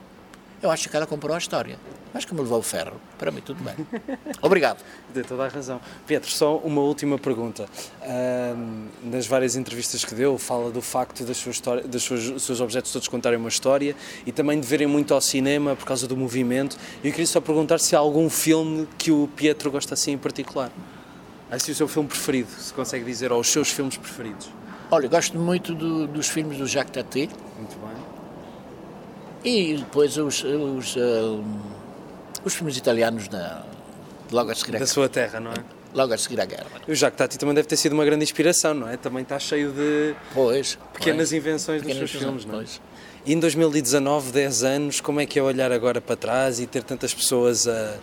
Eu 0.62 0.70
acho 0.70 0.88
que 0.90 0.96
ela 0.96 1.06
comprou 1.06 1.34
a 1.34 1.38
história. 1.38 1.78
Mas 2.12 2.24
como 2.24 2.42
levou 2.42 2.58
o 2.58 2.62
ferro, 2.62 3.00
para 3.18 3.30
mim 3.30 3.40
tudo 3.40 3.62
bem. 3.62 3.74
Obrigado. 4.42 4.84
Tem 5.14 5.22
toda 5.22 5.44
a 5.44 5.48
razão. 5.48 5.80
Pedro, 6.06 6.28
só 6.28 6.56
uma 6.58 6.80
última 6.82 7.18
pergunta. 7.18 7.66
Nas 9.02 9.26
várias 9.26 9.56
entrevistas 9.56 10.04
que 10.04 10.14
deu, 10.14 10.36
fala 10.36 10.70
do 10.70 10.82
facto 10.82 11.24
das 11.24 11.36
suas, 11.36 11.56
histórias, 11.56 11.86
dos 11.86 12.02
seus, 12.02 12.30
dos 12.30 12.42
seus 12.42 12.60
objetos 12.60 12.92
todos 12.92 13.08
contarem 13.08 13.38
uma 13.38 13.48
história 13.48 13.94
e 14.26 14.32
também 14.32 14.60
de 14.60 14.66
verem 14.66 14.86
muito 14.86 15.14
ao 15.14 15.20
cinema 15.20 15.74
por 15.76 15.86
causa 15.86 16.06
do 16.06 16.16
movimento. 16.16 16.76
E 17.02 17.06
eu 17.08 17.12
queria 17.12 17.26
só 17.26 17.40
perguntar 17.40 17.78
se 17.78 17.94
há 17.94 17.98
algum 18.00 18.28
filme 18.28 18.88
que 18.98 19.10
o 19.12 19.28
Pietro 19.36 19.70
gosta 19.70 19.94
assim 19.94 20.12
em 20.12 20.18
particular. 20.18 20.70
Assim, 21.50 21.72
o 21.72 21.74
seu 21.74 21.88
filme 21.88 22.08
preferido, 22.08 22.50
se 22.58 22.72
consegue 22.72 23.04
dizer, 23.04 23.32
ou 23.32 23.40
os 23.40 23.48
seus 23.48 23.70
filmes 23.70 23.96
preferidos. 23.96 24.48
Olha, 24.90 25.08
gosto 25.08 25.38
muito 25.38 25.74
do- 25.74 26.06
dos 26.06 26.28
filmes 26.28 26.58
do 26.58 26.66
Jacques 26.66 26.92
Tati. 26.92 27.28
E 29.44 29.74
depois 29.78 30.16
os, 30.16 30.42
os, 30.44 30.96
ah, 30.96 31.42
os 32.44 32.54
filmes 32.54 32.76
italianos 32.76 33.28
da, 33.28 33.64
logo 34.30 34.50
a 34.50 34.54
seguir 34.54 34.76
a 34.76 34.78
Da 34.80 34.86
sua 34.86 35.08
terra, 35.08 35.40
não 35.40 35.52
é? 35.52 35.56
logo 35.92 36.14
a 36.14 36.18
seguir 36.18 36.40
à 36.40 36.44
guerra. 36.44 36.66
O 36.86 36.94
Jacques 36.94 37.18
Tati 37.18 37.36
também 37.38 37.54
deve 37.54 37.66
ter 37.66 37.76
sido 37.76 37.92
uma 37.94 38.04
grande 38.04 38.22
inspiração, 38.22 38.72
não 38.74 38.88
é? 38.88 38.96
Também 38.96 39.22
está 39.22 39.38
cheio 39.40 39.72
de 39.72 40.14
Pois. 40.32 40.78
pequenas 40.92 41.30
pois, 41.30 41.32
invenções 41.32 41.82
dos 41.82 41.88
pequenas 41.90 42.10
seus 42.10 42.22
filmes, 42.22 42.44
não 42.44 42.54
é? 42.54 42.56
pois. 42.58 42.80
E 43.26 43.32
em 43.32 43.40
2019, 43.40 44.30
10 44.30 44.62
anos, 44.62 45.00
como 45.00 45.20
é 45.20 45.26
que 45.26 45.38
é 45.38 45.42
olhar 45.42 45.72
agora 45.72 46.00
para 46.00 46.14
trás 46.16 46.60
e 46.60 46.66
ter 46.66 46.84
tantas 46.84 47.12
pessoas 47.12 47.66
a, 47.66 47.96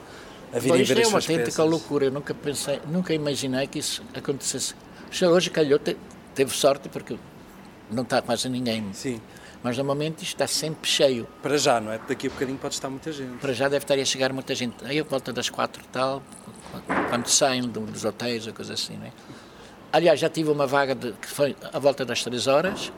a 0.54 0.60
virem 0.60 0.84
ver 0.84 0.97
é 0.97 1.02
as 1.02 1.08
uma 1.08 1.21
suas 1.21 1.30
autêntica 1.38 1.63
loucura. 1.63 2.06
Eu 2.06 2.12
nunca 2.12 2.34
pensei, 2.34 2.80
nunca 2.88 3.13
imaginei 3.13 3.67
que 3.67 3.80
isso 3.80 4.04
acontecesse. 4.13 4.76
Já 5.10 5.30
hoje 5.30 5.50
calhou, 5.50 5.80
te- 5.80 5.95
teve 6.36 6.54
sorte 6.54 6.89
porque 6.89 7.17
não 7.91 8.04
está 8.04 8.21
quase 8.21 8.47
ninguém. 8.50 8.91
Sim, 8.93 9.19
Mas 9.63 9.76
normalmente 9.78 10.23
isto 10.23 10.34
está 10.36 10.47
sempre 10.47 10.89
cheio. 10.89 11.28
para 11.41 11.58
já, 11.58 11.80
não 11.82 11.91
é? 11.91 12.00
Daqui 12.08 12.28
a 12.28 12.30
bocadinho 12.30 12.58
pode 12.58 12.76
estar 12.76 12.89
muita 12.89 13.12
gente. 13.12 13.38
Para 13.39 13.54
já 13.54 13.67
deve 13.67 13.84
estar 13.84 13.95
a 13.95 14.06
chegar 14.06 14.32
muita 14.34 14.54
gente. 14.56 14.76
Aí 14.86 15.00
a 15.00 15.04
volta 15.04 15.32
das 15.34 15.50
quatro 15.50 15.82
e 15.84 15.88
tal, 15.88 16.21
quando 17.10 17.28
saem 17.28 17.63
do- 17.63 17.82
dos 17.82 18.06
hotéis 18.06 18.45
ou 18.47 18.54
coisa 18.54 18.73
assim, 18.73 18.97
não 18.97 19.06
é? 19.08 19.12
Aliás, 19.91 20.19
já 20.19 20.30
tive 20.30 20.50
uma 20.52 20.67
vaga 20.67 20.93
de, 20.93 21.13
que 21.13 21.28
foi 21.28 21.56
à 21.73 21.80
volta 21.80 22.06
das 22.06 22.23
três 22.23 22.45
horas. 22.47 22.91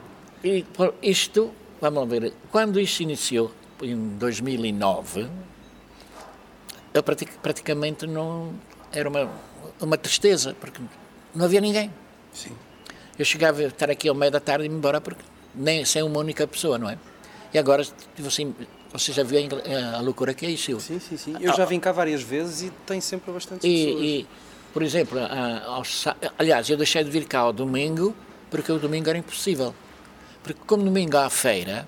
E 0.43 0.63
por 0.63 0.93
isto, 1.01 1.53
vamos 1.79 2.07
ver, 2.09 2.33
quando 2.51 2.79
isto 2.79 3.01
iniciou, 3.01 3.51
em 3.81 3.95
2009, 4.17 5.27
eu 6.93 7.03
pratic- 7.03 7.37
praticamente 7.41 8.05
não. 8.07 8.53
Era 8.91 9.07
uma, 9.07 9.29
uma 9.79 9.97
tristeza, 9.97 10.55
porque 10.59 10.81
não 11.35 11.45
havia 11.45 11.61
ninguém. 11.61 11.93
Sim. 12.33 12.51
Eu 13.19 13.25
chegava 13.25 13.59
a 13.61 13.65
estar 13.65 13.89
aqui 13.91 14.07
ao 14.07 14.15
meio 14.15 14.31
da 14.31 14.39
tarde 14.39 14.65
e 14.65 14.69
me 14.69 14.75
embora 14.75 15.01
porque 15.01 15.21
nem 15.53 15.83
sem 15.83 16.01
uma 16.01 16.19
única 16.19 16.47
pessoa, 16.47 16.77
não 16.77 16.89
é? 16.89 16.97
E 17.53 17.59
agora, 17.59 17.83
assim, 18.25 18.55
você 18.93 19.11
já 19.11 19.23
viu 19.23 19.37
a, 19.37 19.41
ingl- 19.41 19.61
a 19.95 19.99
loucura 19.99 20.33
que 20.33 20.45
é 20.45 20.49
isso? 20.51 20.79
Sim, 20.79 20.99
sim, 20.99 21.17
sim. 21.17 21.35
Eu 21.41 21.53
já 21.53 21.65
vim 21.65 21.79
cá 21.79 21.91
várias 21.91 22.21
vezes 22.23 22.61
e 22.63 22.71
tem 22.85 23.01
sempre 23.01 23.31
bastante 23.33 23.61
pessoas. 23.61 24.01
E, 24.03 24.25
por 24.73 24.81
exemplo, 24.83 25.19
a- 25.19 25.83
aliás, 26.37 26.69
eu 26.69 26.77
deixei 26.77 27.03
de 27.03 27.09
vir 27.09 27.25
cá 27.25 27.39
ao 27.39 27.51
domingo 27.51 28.15
porque 28.49 28.71
o 28.71 28.79
domingo 28.79 29.09
era 29.09 29.17
impossível. 29.17 29.75
Porque 30.41 30.61
como 30.65 30.83
domingo 30.83 31.17
há 31.17 31.25
a 31.25 31.29
feira, 31.29 31.85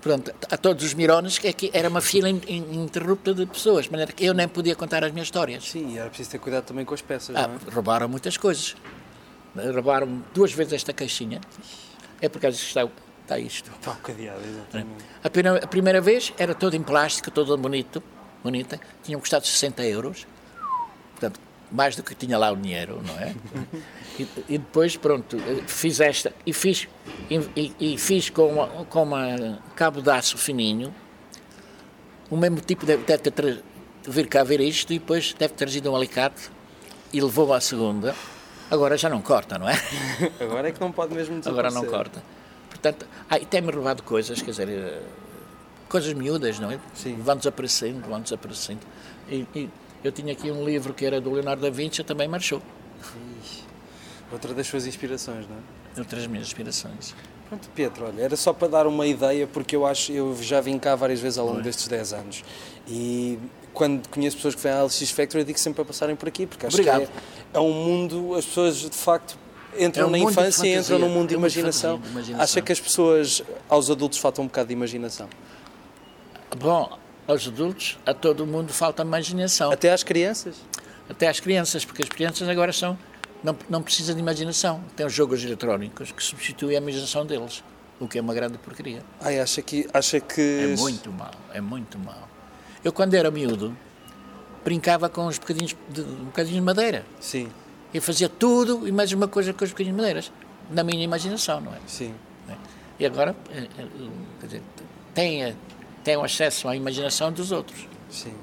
pronto, 0.00 0.32
a 0.50 0.56
todos 0.56 0.82
os 0.84 0.94
mirones, 0.94 1.38
que 1.38 1.48
aqui 1.48 1.70
era 1.74 1.88
uma 1.88 2.00
fila 2.00 2.30
in- 2.30 2.40
in- 2.48 2.64
ininterrupta 2.72 3.34
de 3.34 3.44
pessoas, 3.44 3.84
de 3.84 3.90
maneira 3.90 4.12
que 4.12 4.24
eu 4.24 4.32
nem 4.32 4.48
podia 4.48 4.74
contar 4.74 5.04
as 5.04 5.12
minhas 5.12 5.26
histórias. 5.26 5.64
Sim, 5.68 5.92
e 5.94 5.98
era 5.98 6.08
preciso 6.08 6.30
ter 6.30 6.38
cuidado 6.38 6.64
também 6.64 6.84
com 6.86 6.94
as 6.94 7.02
peças, 7.02 7.36
Ah, 7.36 7.46
não 7.48 7.54
é? 7.56 7.74
roubaram 7.74 8.08
muitas 8.08 8.36
coisas. 8.38 8.74
Roubaram 9.56 10.22
duas 10.34 10.52
vezes 10.52 10.72
esta 10.74 10.92
caixinha. 10.92 11.40
É 12.20 12.28
por 12.28 12.40
causa 12.40 12.56
que 12.56 12.64
está, 12.64 12.88
está 13.22 13.38
isto. 13.38 13.70
Está 13.78 13.94
cadeado, 13.96 14.40
exatamente. 14.44 15.04
A 15.22 15.30
primeira, 15.30 15.64
a 15.64 15.66
primeira 15.66 16.00
vez 16.00 16.32
era 16.38 16.54
todo 16.54 16.74
em 16.74 16.82
plástico, 16.82 17.30
todo 17.30 17.56
bonito, 17.56 18.02
bonita, 18.42 18.80
tinham 19.02 19.20
custado 19.20 19.46
60 19.46 19.84
euros, 19.84 20.26
portanto, 21.12 21.40
mais 21.70 21.94
do 21.96 22.02
que 22.02 22.14
tinha 22.14 22.38
lá 22.38 22.50
o 22.50 22.56
dinheiro, 22.56 23.02
não 23.06 23.18
é? 23.18 23.34
E, 24.18 24.26
e 24.48 24.58
depois, 24.58 24.96
pronto, 24.96 25.36
fiz 25.66 26.00
esta, 26.00 26.32
e 26.46 26.52
fiz, 26.52 26.88
e, 27.30 27.72
e- 27.78 27.98
fiz 27.98 28.30
com, 28.30 28.48
uma, 28.52 28.66
com 28.86 29.02
uma 29.02 29.60
cabo 29.76 30.00
de 30.02 30.10
aço 30.10 30.36
fininho, 30.38 30.92
o 32.30 32.36
mesmo 32.36 32.60
tipo 32.60 32.84
deve, 32.86 33.04
deve 33.04 33.30
ter 33.30 33.62
vir 34.06 34.26
cá 34.26 34.42
ver 34.42 34.60
isto, 34.60 34.92
e 34.92 34.98
depois 34.98 35.34
deve 35.34 35.52
ter 35.54 35.64
trazido 35.66 35.90
um 35.92 35.96
alicate, 35.96 36.50
e 37.12 37.20
levou 37.20 37.52
à 37.52 37.60
segunda, 37.60 38.14
agora 38.70 38.96
já 38.96 39.08
não 39.08 39.20
corta, 39.20 39.58
não 39.58 39.68
é? 39.68 39.74
Agora 40.40 40.68
é 40.68 40.72
que 40.72 40.80
não 40.80 40.92
pode 40.92 41.14
mesmo 41.14 41.40
Agora 41.44 41.70
não 41.70 41.82
desaparecer. 41.82 41.90
corta. 41.90 42.22
Portanto, 42.70 43.06
ah, 43.28 43.38
e 43.38 43.44
tem-me 43.46 43.72
roubado 43.72 44.02
coisas, 44.02 44.40
quer 44.40 44.50
dizer, 44.50 44.68
eh, 44.68 45.02
coisas 45.88 46.12
miúdas, 46.12 46.58
não 46.58 46.70
é? 46.70 46.78
Sim. 46.94 47.16
Vão 47.16 47.36
desaparecendo, 47.36 48.08
vão 48.08 48.20
desaparecendo. 48.20 48.80
E, 49.28 49.46
e 49.54 49.70
eu 50.04 50.12
tinha 50.12 50.32
aqui 50.32 50.50
um 50.50 50.64
livro 50.64 50.94
que 50.94 51.04
era 51.04 51.20
do 51.20 51.30
Leonardo 51.32 51.62
da 51.62 51.70
Vinci, 51.70 52.04
também 52.04 52.28
marchou. 52.28 52.62
Outra 54.30 54.52
das 54.52 54.66
suas 54.66 54.86
inspirações, 54.86 55.46
não 55.48 55.56
é? 55.56 55.98
Outras 56.00 56.26
minhas 56.26 56.46
inspirações. 56.46 57.14
Pronto, 57.48 57.68
Pedro, 57.74 58.06
olha, 58.06 58.22
era 58.22 58.36
só 58.36 58.52
para 58.52 58.68
dar 58.68 58.86
uma 58.86 59.06
ideia, 59.06 59.46
porque 59.46 59.74
eu 59.74 59.86
acho, 59.86 60.12
eu 60.12 60.36
já 60.40 60.60
vim 60.60 60.78
cá 60.78 60.94
várias 60.94 61.18
vezes 61.18 61.38
ao 61.38 61.46
longo 61.46 61.62
destes 61.62 61.88
10 61.88 62.12
anos. 62.12 62.44
E 62.86 63.38
quando 63.78 64.08
conheço 64.08 64.36
pessoas 64.36 64.56
que 64.56 64.60
vêm 64.60 64.72
à 64.72 64.82
LX 64.82 65.10
Factory, 65.12 65.42
eu 65.42 65.46
digo 65.46 65.58
sempre 65.58 65.76
para 65.76 65.84
passarem 65.84 66.16
por 66.16 66.28
aqui, 66.28 66.46
porque 66.46 66.66
acho 66.66 66.74
Obrigado. 66.74 67.06
que 67.06 67.12
é, 67.54 67.56
é 67.56 67.60
um 67.60 67.72
mundo, 67.72 68.34
as 68.34 68.44
pessoas 68.44 68.76
de 68.78 68.90
facto 68.90 69.38
entram 69.78 70.04
É 70.04 70.06
um 70.08 70.10
na 70.10 70.18
infância 70.18 70.66
e 70.66 70.76
entram 70.76 70.98
num 70.98 71.08
mundo 71.08 71.28
de 71.28 71.34
é 71.34 71.38
um 71.38 71.40
imaginação. 71.40 72.00
de 72.00 72.08
imaginação. 72.08 72.42
Acha 72.42 72.60
que 72.60 72.72
as 72.72 72.80
pessoas, 72.80 73.40
aos 73.68 73.88
adultos, 73.88 74.18
faltam 74.18 74.44
um 74.44 74.48
bocado 74.48 74.66
de 74.66 74.74
imaginação? 74.74 75.28
Bom, 76.58 76.98
aos 77.28 77.46
adultos, 77.46 77.98
a 78.04 78.12
todo 78.12 78.44
mundo 78.44 78.72
falta 78.72 79.02
imaginação. 79.02 79.70
Até 79.70 79.92
às 79.92 80.02
crianças? 80.02 80.56
Até 81.08 81.28
às 81.28 81.38
crianças, 81.38 81.84
porque 81.84 82.02
as 82.02 82.08
crianças 82.08 82.48
agora 82.48 82.72
são. 82.72 82.98
Não, 83.44 83.56
não 83.70 83.80
precisam 83.80 84.12
de 84.12 84.20
imaginação. 84.20 84.82
Tem 84.96 85.06
os 85.06 85.12
jogos 85.12 85.44
eletrónicos 85.44 86.10
que 86.10 86.20
substituem 86.20 86.76
a 86.76 86.80
imaginação 86.80 87.24
deles, 87.24 87.62
o 88.00 88.08
que 88.08 88.18
é 88.18 88.20
uma 88.20 88.34
grande 88.34 88.58
porcaria. 88.58 89.04
Ai, 89.20 89.38
acha 89.38 89.62
que, 89.62 89.88
acha 89.94 90.18
que... 90.18 90.72
É 90.74 90.76
muito 90.76 91.12
mau, 91.12 91.30
é 91.54 91.60
muito 91.60 91.96
mau. 92.00 92.28
Eu, 92.84 92.92
quando 92.92 93.14
era 93.14 93.30
miúdo, 93.30 93.76
brincava 94.64 95.08
com 95.08 95.26
uns 95.26 95.38
bocadinhos 95.38 95.74
de, 95.88 96.02
um 96.02 96.26
bocadinho 96.26 96.56
de 96.56 96.62
madeira. 96.62 97.04
Sim, 97.20 97.48
Eu 97.92 98.02
fazia 98.02 98.28
tudo 98.28 98.86
e 98.86 98.92
mais 98.92 99.12
uma 99.12 99.26
coisa 99.26 99.52
com 99.52 99.64
os 99.64 99.70
bocadinhos 99.70 99.96
de 99.96 100.00
madeiras, 100.02 100.32
na 100.70 100.84
minha 100.84 101.02
imaginação, 101.02 101.60
não 101.60 101.72
é? 101.72 101.78
sim. 101.86 102.14
E 103.00 103.06
agora, 103.06 103.34
eh, 103.54 103.68
eh, 103.78 103.86
quer 104.40 104.46
dizer, 104.46 104.62
tem, 105.14 105.44
eh, 105.44 105.54
tem 106.02 106.16
o 106.16 106.24
acesso 106.24 106.66
à 106.66 106.74
imaginação 106.74 107.30
dos 107.30 107.52
outros. 107.52 107.86
Sim. 108.10 108.34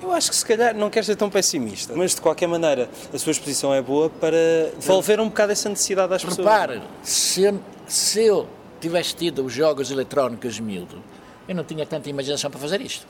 Eu 0.00 0.12
acho 0.12 0.30
que 0.30 0.36
se 0.36 0.46
calhar 0.46 0.72
não 0.72 0.88
quero 0.88 1.04
ser 1.04 1.16
tão 1.16 1.28
pessimista, 1.28 1.92
mas 1.96 2.14
de 2.14 2.20
qualquer 2.20 2.46
maneira 2.46 2.88
a 3.12 3.18
sua 3.18 3.32
exposição 3.32 3.74
é 3.74 3.82
boa 3.82 4.08
para 4.08 4.70
devolver 4.78 5.18
um 5.18 5.28
bocado 5.28 5.50
essa 5.50 5.68
necessidade 5.68 6.14
às 6.14 6.22
pessoas. 6.24 6.46
Repare, 6.46 6.82
se 7.02 7.42
eu, 7.42 7.60
se 7.88 8.22
eu 8.24 8.48
tivesse 8.80 9.16
tido 9.16 9.44
os 9.44 9.52
jogos 9.52 9.90
eletrónicos 9.90 10.60
miúdo, 10.60 11.02
eu 11.48 11.54
não 11.54 11.64
tinha 11.64 11.84
tanta 11.84 12.08
imaginação 12.08 12.50
para 12.50 12.60
fazer 12.60 12.80
isto. 12.80 13.06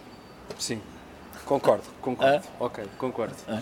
Sim, 0.58 0.80
concordo, 1.44 1.84
concordo. 2.00 2.46
Ah? 2.46 2.64
Ok, 2.64 2.84
concordo. 2.98 3.34
Ah. 3.48 3.60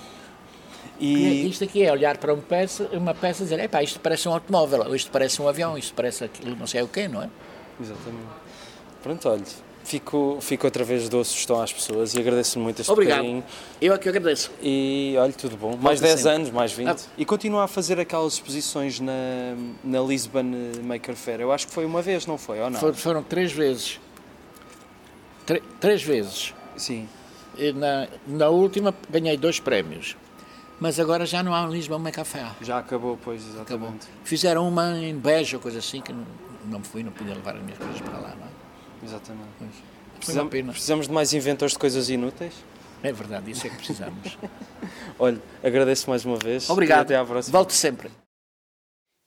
E 1.01 1.49
Isto 1.49 1.65
aqui 1.65 1.83
é 1.85 1.91
olhar 1.93 2.17
para 2.19 2.33
uma 2.33 2.43
peça, 2.43 2.89
uma 2.93 3.15
peça 3.15 3.43
e 3.43 3.47
dizer, 3.47 3.59
epá, 3.61 3.83
isto 3.83 3.99
parece 4.01 4.29
um 4.29 4.33
automóvel, 4.35 4.85
ou 4.87 4.95
isto 4.95 5.11
parece 5.11 5.41
um 5.43 5.49
avião, 5.49 5.77
isto 5.77 5.95
parece 5.95 6.25
aquilo, 6.25 6.55
não 6.57 6.67
sei 6.67 6.83
o 6.83 6.89
quê, 6.89 7.09
não 7.09 7.23
é? 7.23 7.29
exatamente. 7.81 8.27
Pronto, 9.03 9.29
olha, 9.29 9.43
fico, 9.83 10.39
fico 10.41 10.65
outra 10.67 10.85
vez 10.85 11.09
doce 11.09 11.31
sugestão 11.31 11.61
às 11.61 11.73
pessoas 11.73 12.15
e 12.15 12.21
agradeço 12.21 12.59
muito 12.61 12.81
este 12.81 12.93
Obrigado. 12.93 13.19
bocadinho. 13.19 13.45
Eu 13.81 13.95
é 13.95 13.99
que 13.99 14.09
agradeço. 14.09 14.53
E 14.63 15.15
olha, 15.19 15.33
tudo 15.33 15.57
bom. 15.57 15.77
Mais 15.77 16.01
10 16.01 16.21
sempre. 16.21 16.31
anos, 16.37 16.51
mais 16.51 16.73
20. 16.73 16.89
Ah. 16.89 16.97
E 17.19 17.25
continua 17.25 17.65
a 17.65 17.69
fazer 17.69 17.99
aquelas 17.99 18.35
exposições 18.35 19.01
na, 19.01 19.13
na 19.83 20.01
Lisbon 20.01 20.45
Maker 20.85 21.17
Fair. 21.17 21.41
Eu 21.41 21.51
acho 21.51 21.67
que 21.67 21.73
foi 21.73 21.85
uma 21.85 22.01
vez, 22.03 22.27
não 22.27 22.39
foi? 22.39 22.61
Ou 22.61 22.71
não? 22.71 22.79
For- 22.79 22.95
foram 22.95 23.23
três 23.25 23.51
vezes. 23.51 23.99
Tre- 25.47 25.63
três 25.81 26.01
vezes. 26.03 26.55
Sim. 26.77 27.09
E 27.57 27.73
na, 27.73 28.09
na 28.27 28.49
última 28.49 28.95
ganhei 29.11 29.37
dois 29.37 29.61
prémios. 29.61 30.17
Mas 30.81 30.99
agora 30.99 31.25
já 31.25 31.43
não 31.43 31.55
há 31.55 31.63
um 31.63 31.71
Lisbon 31.71 32.03
Café. 32.11 32.45
Já 32.61 32.79
acabou, 32.79 33.17
pois, 33.23 33.41
exatamente. 33.41 33.63
Acabou. 33.63 33.95
Fizeram 34.25 34.67
uma 34.67 34.99
em 34.99 35.17
Beja 35.17 35.57
ou 35.57 35.63
coisa 35.63 35.79
assim, 35.79 36.01
que 36.01 36.13
não, 36.13 36.27
não 36.67 36.83
fui, 36.83 37.05
não 37.05 37.13
podia 37.13 37.35
levar 37.35 37.55
as 37.55 37.63
minhas 37.63 37.79
coisas 37.79 38.01
para 38.01 38.19
lá, 38.19 38.35
não 38.35 38.47
é? 38.47 38.51
Exatamente. 39.05 39.49
Foi 40.21 40.35
uma 40.35 40.73
Precisamos, 40.73 41.07
de 41.07 41.13
mais 41.13 41.33
inventores 41.33 41.73
de 41.73 41.79
coisas 41.79 42.09
inúteis. 42.09 42.53
É 43.03 43.13
verdade, 43.13 43.51
isso 43.51 43.67
é 43.67 43.71
que 43.71 43.77
precisamos. 43.77 44.39
Olha, 45.19 45.41
agradeço 45.63 46.09
mais 46.09 46.25
uma 46.25 46.37
vez. 46.37 46.71
Obrigado. 46.71 47.01
E 47.01 47.03
até 47.03 47.17
à 47.17 47.25
próxima. 47.25 47.53
Volte 47.53 47.75
sempre. 47.75 48.11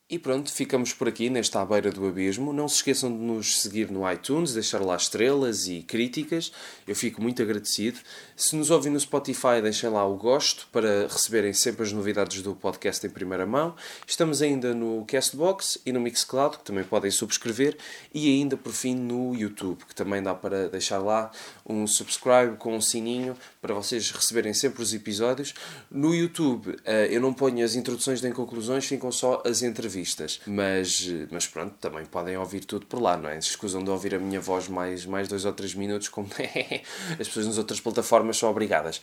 E 0.08 0.20
pronto, 0.20 0.54
ficamos 0.54 0.94
por 0.94 1.08
aqui 1.08 1.32
nesta 1.32 1.60
à 1.60 1.66
beira 1.66 1.90
do 1.90 2.06
abismo. 2.06 2.54
Não 2.54 2.68
se 2.68 2.76
esqueçam 2.76 3.12
de 3.12 3.18
nos 3.18 3.60
seguir 3.62 3.90
no 3.90 4.08
iTunes, 4.12 4.54
deixar 4.54 4.80
lá 4.80 4.96
estrelas 4.96 5.66
e 5.68 5.82
críticas. 5.82 6.52
Eu 6.88 6.96
fico 6.96 7.20
muito 7.20 7.42
agradecido. 7.42 7.98
Se 8.36 8.56
nos 8.56 8.70
ouvem 8.70 8.94
no 8.94 9.00
Spotify, 9.00 9.64
deixem 9.64 9.90
lá 9.90 10.06
o 10.06 10.16
gosto 10.16 10.68
para 10.72 11.08
receberem 11.08 11.54
sempre 11.54 11.82
as 11.82 11.92
novidades 11.92 12.44
do 12.44 12.54
podcast 12.54 13.04
em 13.04 13.10
primeira 13.10 13.48
mão. 13.48 13.76
Estamos 14.06 14.44
ainda 14.44 14.76
no 14.76 15.04
Castbox 15.08 15.80
e 15.84 15.92
no 15.92 16.00
Mixcloud, 16.00 16.60
que 16.60 16.64
também 16.66 16.84
podem 16.84 17.10
subscrever. 17.10 17.76
E 18.14 18.30
ainda, 18.30 18.56
por 18.56 18.74
fim, 18.74 18.94
no 18.94 19.34
YouTube, 19.34 19.86
que 19.86 19.96
também 19.96 20.22
dá 20.22 20.36
para 20.36 20.70
deixar 20.70 21.00
lá 21.00 21.32
um 21.68 21.88
subscribe 21.88 22.58
com 22.60 22.76
um 22.76 22.82
sininho 22.82 23.36
para 23.66 23.74
vocês 23.74 24.12
receberem 24.12 24.54
sempre 24.54 24.84
os 24.84 24.94
episódios. 24.94 25.56
No 25.90 26.14
YouTube, 26.14 26.78
eh, 26.86 27.08
eu 27.10 27.20
não 27.20 27.34
ponho 27.34 27.66
as 27.66 27.74
introduções 27.74 28.22
nem 28.22 28.32
conclusões, 28.32 28.86
ficam 28.86 29.12
só 29.12 29.42
as 29.44 29.64
entrevistas. 29.64 30.40
Mas, 30.46 31.08
eh, 31.10 31.28
mas 31.32 31.48
pronto, 31.48 31.74
também 31.82 32.06
podem 32.06 32.38
ouvir 32.38 32.64
tudo 32.64 32.86
por 32.86 33.02
lá, 33.02 33.18
não 33.18 33.28
é? 33.28 33.42
Se 33.42 33.50
escusam 33.50 33.84
de 33.84 33.90
ouvir 33.90 34.14
a 34.14 34.20
minha 34.20 34.40
voz 34.40 34.68
mais, 34.68 35.04
mais 35.08 35.28
dois 35.28 35.46
ou 35.46 35.52
três 35.52 35.74
minutos, 35.74 36.10
como 36.10 36.30
as 37.20 37.28
pessoas 37.28 37.48
nas 37.48 37.58
outras 37.58 37.80
plataformas 37.80 38.38
são 38.38 38.52
obrigadas. 38.52 39.02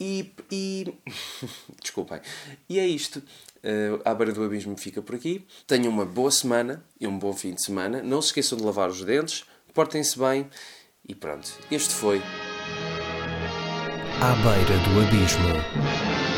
E. 0.00 0.32
e... 0.50 0.92
Desculpem. 1.80 2.20
E 2.68 2.80
é 2.80 2.86
isto. 2.86 3.18
Uh, 3.18 4.02
à 4.04 4.12
beira 4.12 4.32
do 4.32 4.42
abismo 4.42 4.76
fica 4.76 5.00
por 5.00 5.14
aqui. 5.14 5.46
Tenham 5.64 5.92
uma 5.92 6.04
boa 6.04 6.32
semana 6.32 6.84
e 7.00 7.06
um 7.06 7.16
bom 7.16 7.32
fim 7.32 7.54
de 7.54 7.64
semana. 7.64 8.02
Não 8.02 8.20
se 8.20 8.28
esqueçam 8.30 8.58
de 8.58 8.64
lavar 8.64 8.90
os 8.90 9.04
dentes, 9.04 9.44
portem-se 9.72 10.18
bem 10.18 10.50
e 11.08 11.14
pronto. 11.14 11.48
Este 11.70 11.94
foi 11.94 12.20
À 14.22 14.36
beira 14.36 14.78
do 14.84 15.00
abismo. 15.00 16.31